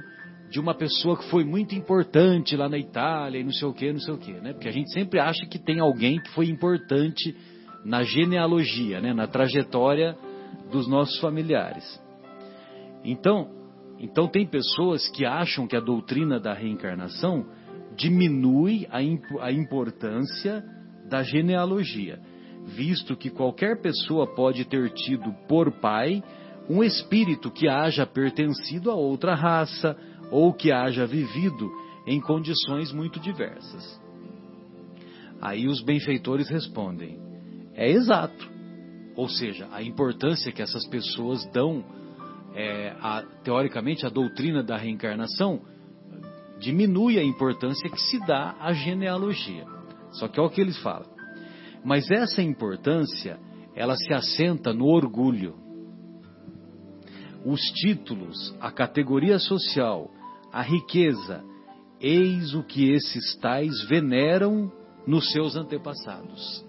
[0.49, 3.91] de uma pessoa que foi muito importante lá na Itália e não sei o que,
[3.91, 4.53] não sei o que, né?
[4.53, 7.35] Porque a gente sempre acha que tem alguém que foi importante
[7.83, 9.13] na genealogia, né?
[9.13, 10.15] Na trajetória
[10.71, 11.83] dos nossos familiares.
[13.03, 13.49] Então,
[13.99, 17.45] então tem pessoas que acham que a doutrina da reencarnação
[17.95, 20.63] diminui a, imp a importância
[21.07, 22.19] da genealogia,
[22.65, 26.23] visto que qualquer pessoa pode ter tido por pai
[26.69, 29.95] um espírito que haja pertencido a outra raça
[30.31, 31.69] ou que haja vivido
[32.07, 34.01] em condições muito diversas.
[35.41, 37.19] Aí os benfeitores respondem:
[37.73, 38.53] é exato.
[39.15, 41.85] Ou seja, a importância que essas pessoas dão
[42.53, 45.61] é, a, teoricamente, a doutrina da reencarnação
[46.59, 49.65] diminui a importância que se dá à genealogia.
[50.11, 51.14] Só que é o que eles falam.
[51.85, 53.39] Mas essa importância,
[53.75, 55.55] ela se assenta no orgulho.
[57.45, 60.09] Os títulos, a categoria social,
[60.51, 61.43] a riqueza,
[62.01, 64.71] eis o que esses tais veneram
[65.05, 66.65] nos seus antepassados.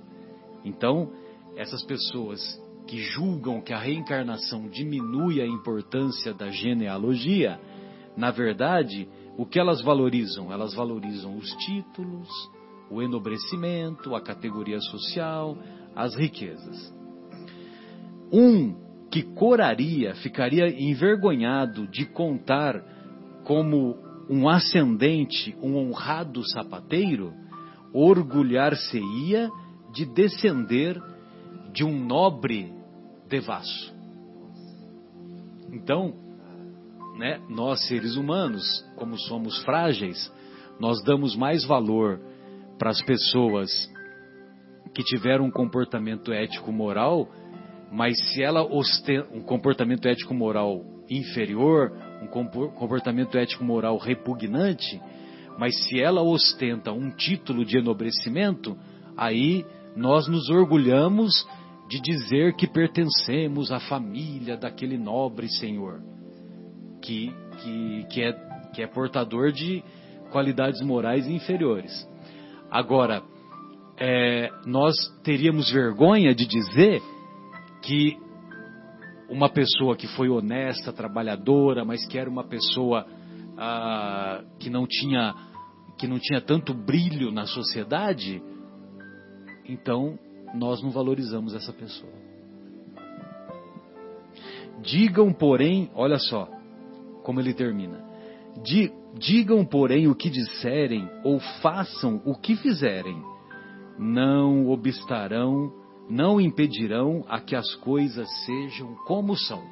[0.62, 1.10] Então,
[1.56, 7.58] essas pessoas que julgam que a reencarnação diminui a importância da genealogia,
[8.14, 9.08] na verdade,
[9.38, 10.52] o que elas valorizam?
[10.52, 12.28] Elas valorizam os títulos,
[12.90, 15.56] o enobrecimento, a categoria social,
[15.94, 16.94] as riquezas.
[18.32, 18.74] Um
[19.10, 22.82] que coraria, ficaria envergonhado de contar
[23.44, 23.96] como
[24.28, 27.32] um ascendente, um honrado sapateiro,
[27.92, 29.50] orgulhar-se-ia
[29.92, 31.00] de descender
[31.72, 32.72] de um nobre
[33.28, 33.94] devasso.
[35.72, 36.14] Então,
[37.16, 40.30] né, nós seres humanos, como somos frágeis,
[40.78, 42.20] nós damos mais valor
[42.78, 43.70] para as pessoas
[44.94, 47.28] que tiveram um comportamento ético-moral,
[47.92, 55.00] mas se ela ostenta um comportamento ético-moral inferior, um comportamento ético-moral repugnante,
[55.58, 58.76] mas se ela ostenta um título de enobrecimento,
[59.16, 59.64] aí
[59.94, 61.46] nós nos orgulhamos
[61.88, 66.02] de dizer que pertencemos à família daquele nobre senhor,
[67.00, 68.32] que, que, que, é,
[68.74, 69.82] que é portador de
[70.30, 72.06] qualidades morais inferiores.
[72.76, 73.22] Agora,
[73.96, 77.00] é, nós teríamos vergonha de dizer
[77.80, 78.18] que
[79.30, 83.06] uma pessoa que foi honesta, trabalhadora, mas que era uma pessoa
[83.56, 85.34] ah, que não tinha
[85.96, 88.42] que não tinha tanto brilho na sociedade,
[89.66, 90.18] então
[90.54, 92.12] nós não valorizamos essa pessoa.
[94.82, 96.46] Digam, porém, olha só
[97.22, 98.04] como ele termina.
[99.18, 103.16] Digam, porém, o que disserem ou façam o que fizerem,
[103.98, 105.72] não obstarão,
[106.08, 109.62] não impedirão a que as coisas sejam como são.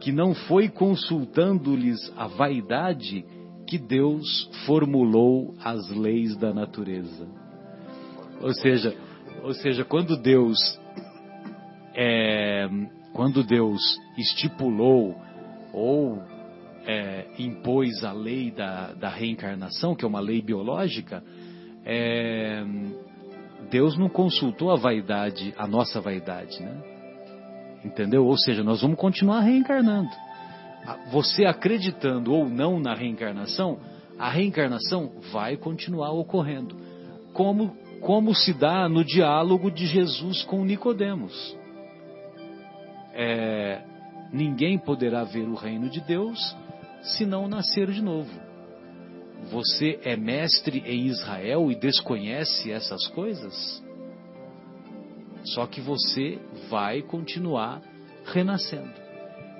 [0.00, 3.24] Que não foi consultando-lhes a vaidade
[3.66, 7.28] que Deus formulou as leis da natureza.
[8.40, 8.96] Ou seja,
[9.42, 10.56] ou seja, quando Deus
[11.96, 12.68] é,
[13.12, 13.80] quando Deus
[14.16, 15.16] estipulou
[15.72, 16.22] ou
[16.88, 21.22] é, impôs a lei da, da, reencarnação, que é uma lei biológica,
[21.84, 22.64] é,
[23.70, 26.82] Deus não consultou a vaidade, a nossa vaidade, né?
[27.84, 28.24] Entendeu?
[28.24, 30.08] Ou seja, nós vamos continuar reencarnando.
[31.12, 33.78] Você acreditando ou não na reencarnação,
[34.18, 36.74] a reencarnação vai continuar ocorrendo.
[37.34, 41.56] Como como se dá no diálogo de Jesus com Nicodemos.
[43.12, 43.82] É,
[44.32, 46.38] ninguém poderá ver o reino de Deus
[47.02, 48.30] se não nascer de novo.
[49.50, 53.82] Você é mestre em Israel e desconhece essas coisas?
[55.44, 56.38] Só que você
[56.68, 57.80] vai continuar
[58.24, 58.92] renascendo.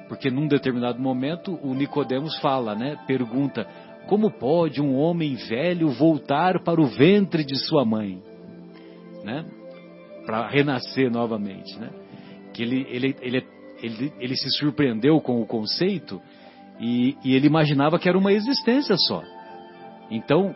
[0.09, 2.97] Porque num determinado momento o Nicodemos fala, né?
[3.07, 3.67] Pergunta:
[4.09, 8.23] como pode um homem velho voltar para o ventre de sua mãe?
[9.29, 9.45] né?
[10.25, 11.91] Para renascer novamente, né?
[12.53, 13.47] Que ele, ele, ele,
[13.83, 16.21] ele, ele se surpreendeu com o conceito
[16.79, 19.23] e, e ele imaginava que era uma existência só.
[20.11, 20.55] Então,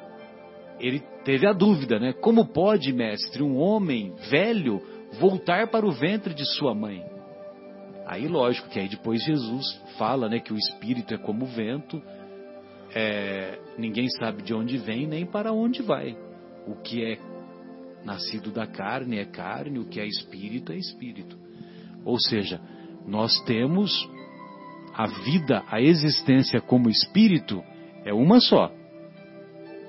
[0.78, 2.12] ele teve a dúvida, né?
[2.12, 4.80] Como pode, mestre, um homem velho
[5.18, 7.04] voltar para o ventre de sua mãe?
[8.06, 12.02] Aí, lógico, que aí depois Jesus fala, né, que o espírito é como o vento,
[12.94, 16.16] é, ninguém sabe de onde vem nem para onde vai.
[16.66, 17.18] O que é
[18.04, 21.38] nascido da carne é carne, o que é espírito é espírito.
[22.04, 22.60] Ou seja,
[23.06, 23.92] nós temos
[24.94, 27.62] a vida, a existência como espírito
[28.04, 28.70] é uma só.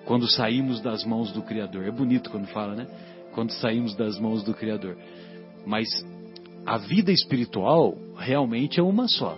[0.06, 1.86] Quando saímos das mãos do Criador.
[1.86, 2.88] É bonito quando fala, né?
[3.34, 4.98] Quando saímos das mãos do Criador.
[5.66, 5.88] Mas
[6.66, 9.38] a vida espiritual realmente é uma só.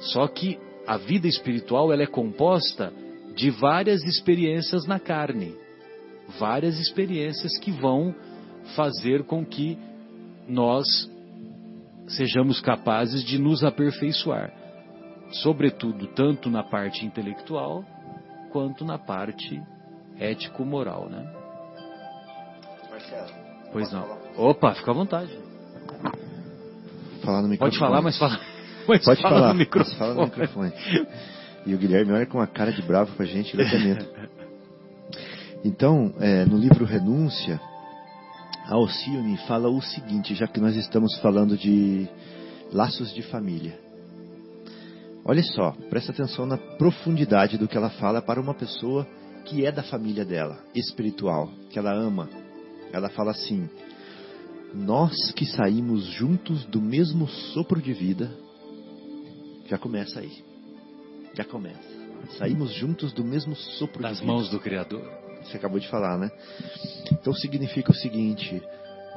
[0.00, 2.92] Só que a vida espiritual ela é composta
[3.34, 5.54] de várias experiências na carne
[6.38, 8.14] várias experiências que vão
[8.76, 9.78] fazer com que
[10.46, 10.86] nós
[12.08, 14.52] sejamos capazes de nos aperfeiçoar,
[15.30, 17.84] sobretudo tanto na parte intelectual
[18.50, 19.60] quanto na parte
[20.18, 21.32] ético-moral, né?
[22.90, 23.28] Marcelo.
[23.72, 24.18] Pois não.
[24.36, 25.38] Opa, fica à vontade.
[27.22, 27.58] Falar no microfone.
[27.58, 28.38] Pode falar, mas fala.
[28.88, 29.96] Mas Pode fala falar, no microfone.
[29.98, 30.72] fala no microfone.
[31.66, 34.06] E o Guilherme olha com uma cara de bravo pra gente, medo.
[35.62, 37.60] Então, é, no livro Renúncia,
[38.66, 42.08] Alcione fala o seguinte, já que nós estamos falando de
[42.72, 43.78] laços de família.
[45.28, 49.06] Olha só, presta atenção na profundidade do que ela fala para uma pessoa
[49.44, 52.30] que é da família dela, espiritual, que ela ama.
[52.94, 53.68] Ela fala assim:
[54.72, 58.34] Nós que saímos juntos do mesmo sopro de vida,
[59.66, 60.42] já começa aí.
[61.34, 61.98] Já começa.
[62.38, 64.32] Saímos juntos do mesmo sopro das de vida.
[64.32, 65.02] mãos do Criador.
[65.42, 66.30] Você acabou de falar, né?
[67.12, 68.62] Então significa o seguinte: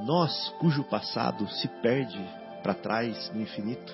[0.05, 2.19] nós cujo passado se perde
[2.61, 3.93] para trás no infinito,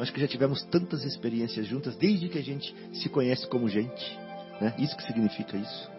[0.00, 4.18] nós que já tivemos tantas experiências juntas desde que a gente se conhece como gente,
[4.58, 4.74] né?
[4.78, 5.90] Isso que significa isso.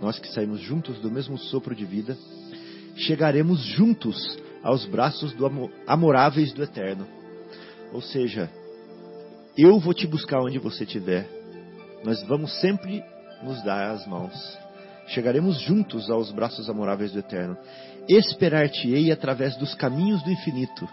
[0.00, 2.16] Nós que saímos juntos do mesmo sopro de vida,
[2.96, 4.16] chegaremos juntos
[4.62, 7.06] aos braços do amo- amoráveis do Eterno.
[7.92, 8.50] Ou seja,
[9.58, 11.28] eu vou te buscar onde você estiver.
[12.06, 13.04] Nós vamos sempre
[13.42, 14.32] nos dar as mãos.
[15.08, 17.58] Chegaremos juntos aos braços amoráveis do Eterno.
[18.08, 20.88] Esperar-te-ei através dos caminhos do infinito.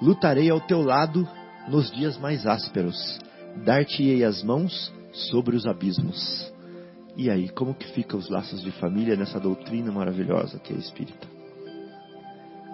[0.00, 1.28] Lutarei ao teu lado
[1.68, 3.18] nos dias mais ásperos.
[3.64, 6.50] Dar-te-ei as mãos sobre os abismos.
[7.16, 11.28] E aí, como que ficam os laços de família nessa doutrina maravilhosa que é espírita?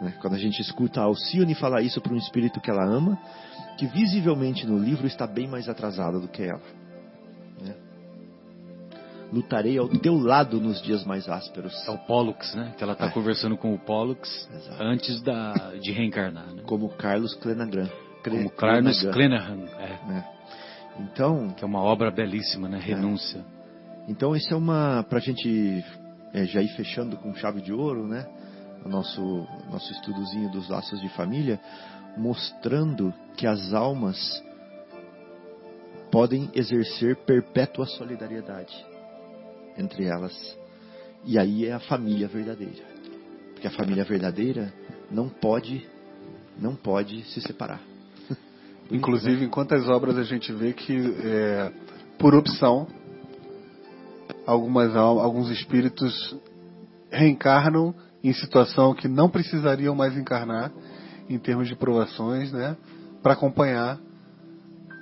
[0.01, 0.15] Né?
[0.21, 3.19] Quando a gente escuta a Alcione falar isso para um espírito que ela ama,
[3.79, 6.63] que visivelmente no livro está bem mais atrasada do que ela.
[9.37, 11.75] Lutarei ao teu lado nos dias mais ásperos.
[11.87, 12.73] É o Pollux, né?
[12.79, 13.11] Que ela está É.
[13.11, 14.83] conversando com o Pollux Exato.
[14.83, 16.63] antes da, de reencarnar, né?
[16.65, 17.87] Como Carlos Clenagran.
[18.25, 20.25] Como Carlos Clenahan, é, né?
[20.99, 22.79] Então, que é uma obra belíssima, né?
[22.79, 23.45] Renúncia.
[24.09, 25.85] Então isso é uma para a gente
[26.33, 28.27] é, já ir fechando com chave de ouro, né?
[28.87, 31.61] O nosso nosso estudozinho dos laços de família,
[32.17, 34.43] mostrando que as almas
[36.11, 38.75] podem exercer perpétua solidariedade
[39.79, 40.35] entre elas.
[41.25, 42.85] E aí é a família verdadeira.
[43.53, 44.73] Porque a família verdadeira
[45.11, 45.87] não pode
[46.59, 47.81] não pode se separar.
[48.91, 51.71] Inclusive, em quantas obras a gente vê que, é,
[52.19, 52.87] por opção,
[54.47, 56.35] algumas al- alguns espíritos
[57.11, 60.73] reencarnam em situação que não precisariam mais encarnar,
[61.29, 62.77] em termos de provações, né,
[63.23, 63.99] para acompanhar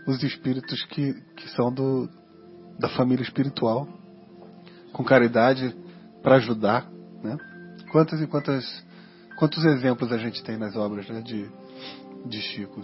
[0.06, 2.08] os espíritos que, que são do,
[2.78, 3.88] da família espiritual,
[4.94, 5.74] com caridade,
[6.22, 6.88] para ajudar,
[7.22, 7.36] né?
[7.90, 8.64] Quantas e quantas,
[9.36, 11.50] quantos exemplos a gente tem nas obras né, de,
[12.26, 12.80] de Chico?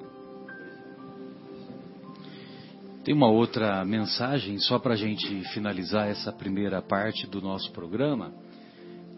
[3.04, 8.34] Tem uma outra mensagem, só para a gente finalizar essa primeira parte do nosso programa,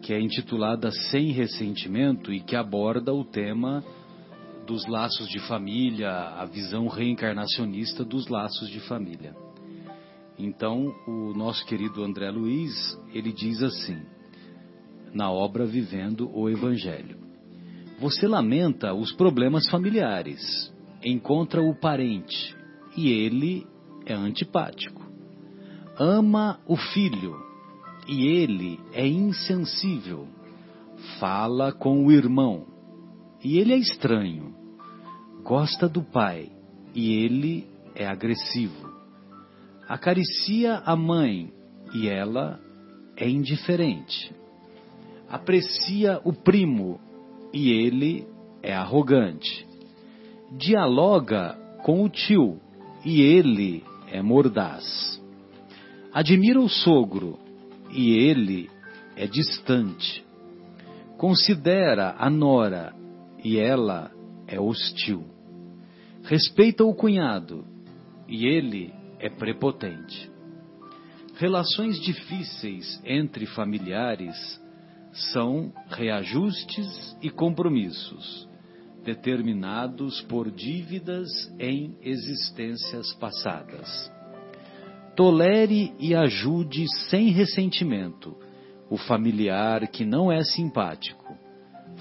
[0.01, 3.83] que é intitulada Sem Ressentimento e que aborda o tema
[4.67, 9.35] dos laços de família, a visão reencarnacionista dos laços de família.
[10.45, 13.97] Então, o nosso querido André Luiz, ele diz assim,
[15.13, 17.17] na obra Vivendo o Evangelho.
[17.97, 20.69] Você lamenta os problemas familiares,
[21.01, 22.53] encontra o parente
[22.97, 23.65] e ele
[24.05, 25.01] é antipático.
[25.97, 27.41] Ama o filho
[28.05, 30.27] e ele é insensível.
[31.21, 32.67] Fala com o irmão
[33.41, 34.53] e ele é estranho.
[35.41, 36.51] Gosta do pai
[36.93, 37.65] e ele
[37.95, 38.82] é agressivo.
[39.93, 41.53] Acaricia a mãe
[41.93, 42.59] e ela
[43.15, 44.33] é indiferente.
[45.29, 46.99] Aprecia o primo
[47.53, 48.27] e ele
[48.63, 49.67] é arrogante.
[50.57, 52.59] Dialoga com o tio
[53.05, 55.21] e ele é mordaz.
[56.11, 57.37] Admira o sogro
[57.91, 58.71] e ele
[59.15, 60.25] é distante.
[61.19, 62.95] Considera a nora
[63.43, 64.09] e ela
[64.47, 65.23] é hostil.
[66.23, 67.63] Respeita o cunhado
[68.27, 70.29] e ele é prepotente.
[71.35, 74.61] Relações difíceis entre familiares
[75.31, 78.49] são reajustes e compromissos,
[79.01, 84.11] determinados por dívidas em existências passadas.
[85.15, 88.35] Tolere e ajude sem ressentimento
[88.89, 91.37] o familiar que não é simpático,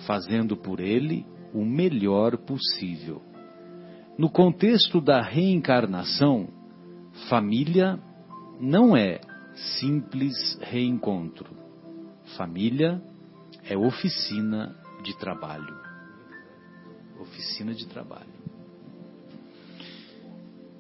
[0.07, 3.23] fazendo por ele o melhor possível.
[4.19, 6.62] No contexto da reencarnação,
[7.29, 7.99] família
[8.61, 9.21] não é
[9.79, 11.51] simples reencontro.
[12.37, 13.03] Família
[13.65, 15.77] é oficina de trabalho.
[17.21, 18.33] Oficina de trabalho.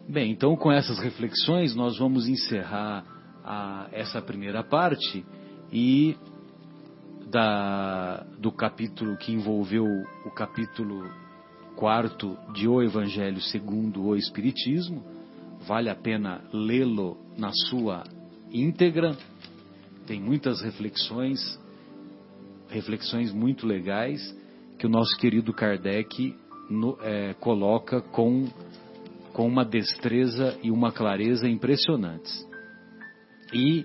[0.09, 3.05] Bem, então com essas reflexões nós vamos encerrar
[3.45, 5.25] a, essa primeira parte
[5.73, 6.17] e
[7.31, 9.87] da, do capítulo que envolveu
[10.25, 11.11] o capítulo
[11.77, 15.12] quarto de O Evangelho segundo o Espiritismo.
[15.67, 18.05] Vale a pena lê-lo na sua
[18.51, 19.17] íntegra.
[20.07, 21.59] Tem muitas reflexões,
[22.69, 24.37] reflexões muito legais
[24.79, 26.35] que o nosso querido Kardec
[26.69, 28.49] no, é, coloca com
[29.33, 32.47] com uma destreza e uma clareza impressionantes.
[33.53, 33.85] E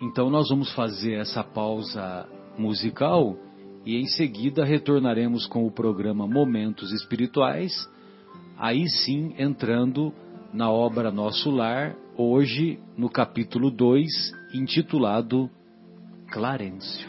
[0.00, 2.28] então nós vamos fazer essa pausa
[2.58, 3.36] musical
[3.84, 7.72] e em seguida retornaremos com o programa Momentos Espirituais,
[8.56, 10.12] aí sim entrando
[10.52, 14.06] na obra Nosso Lar, hoje no capítulo 2,
[14.52, 15.50] intitulado
[16.30, 17.08] Clarencio.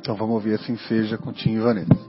[0.00, 2.05] Então vamos ouvir assim seja com Tim e Vanessa.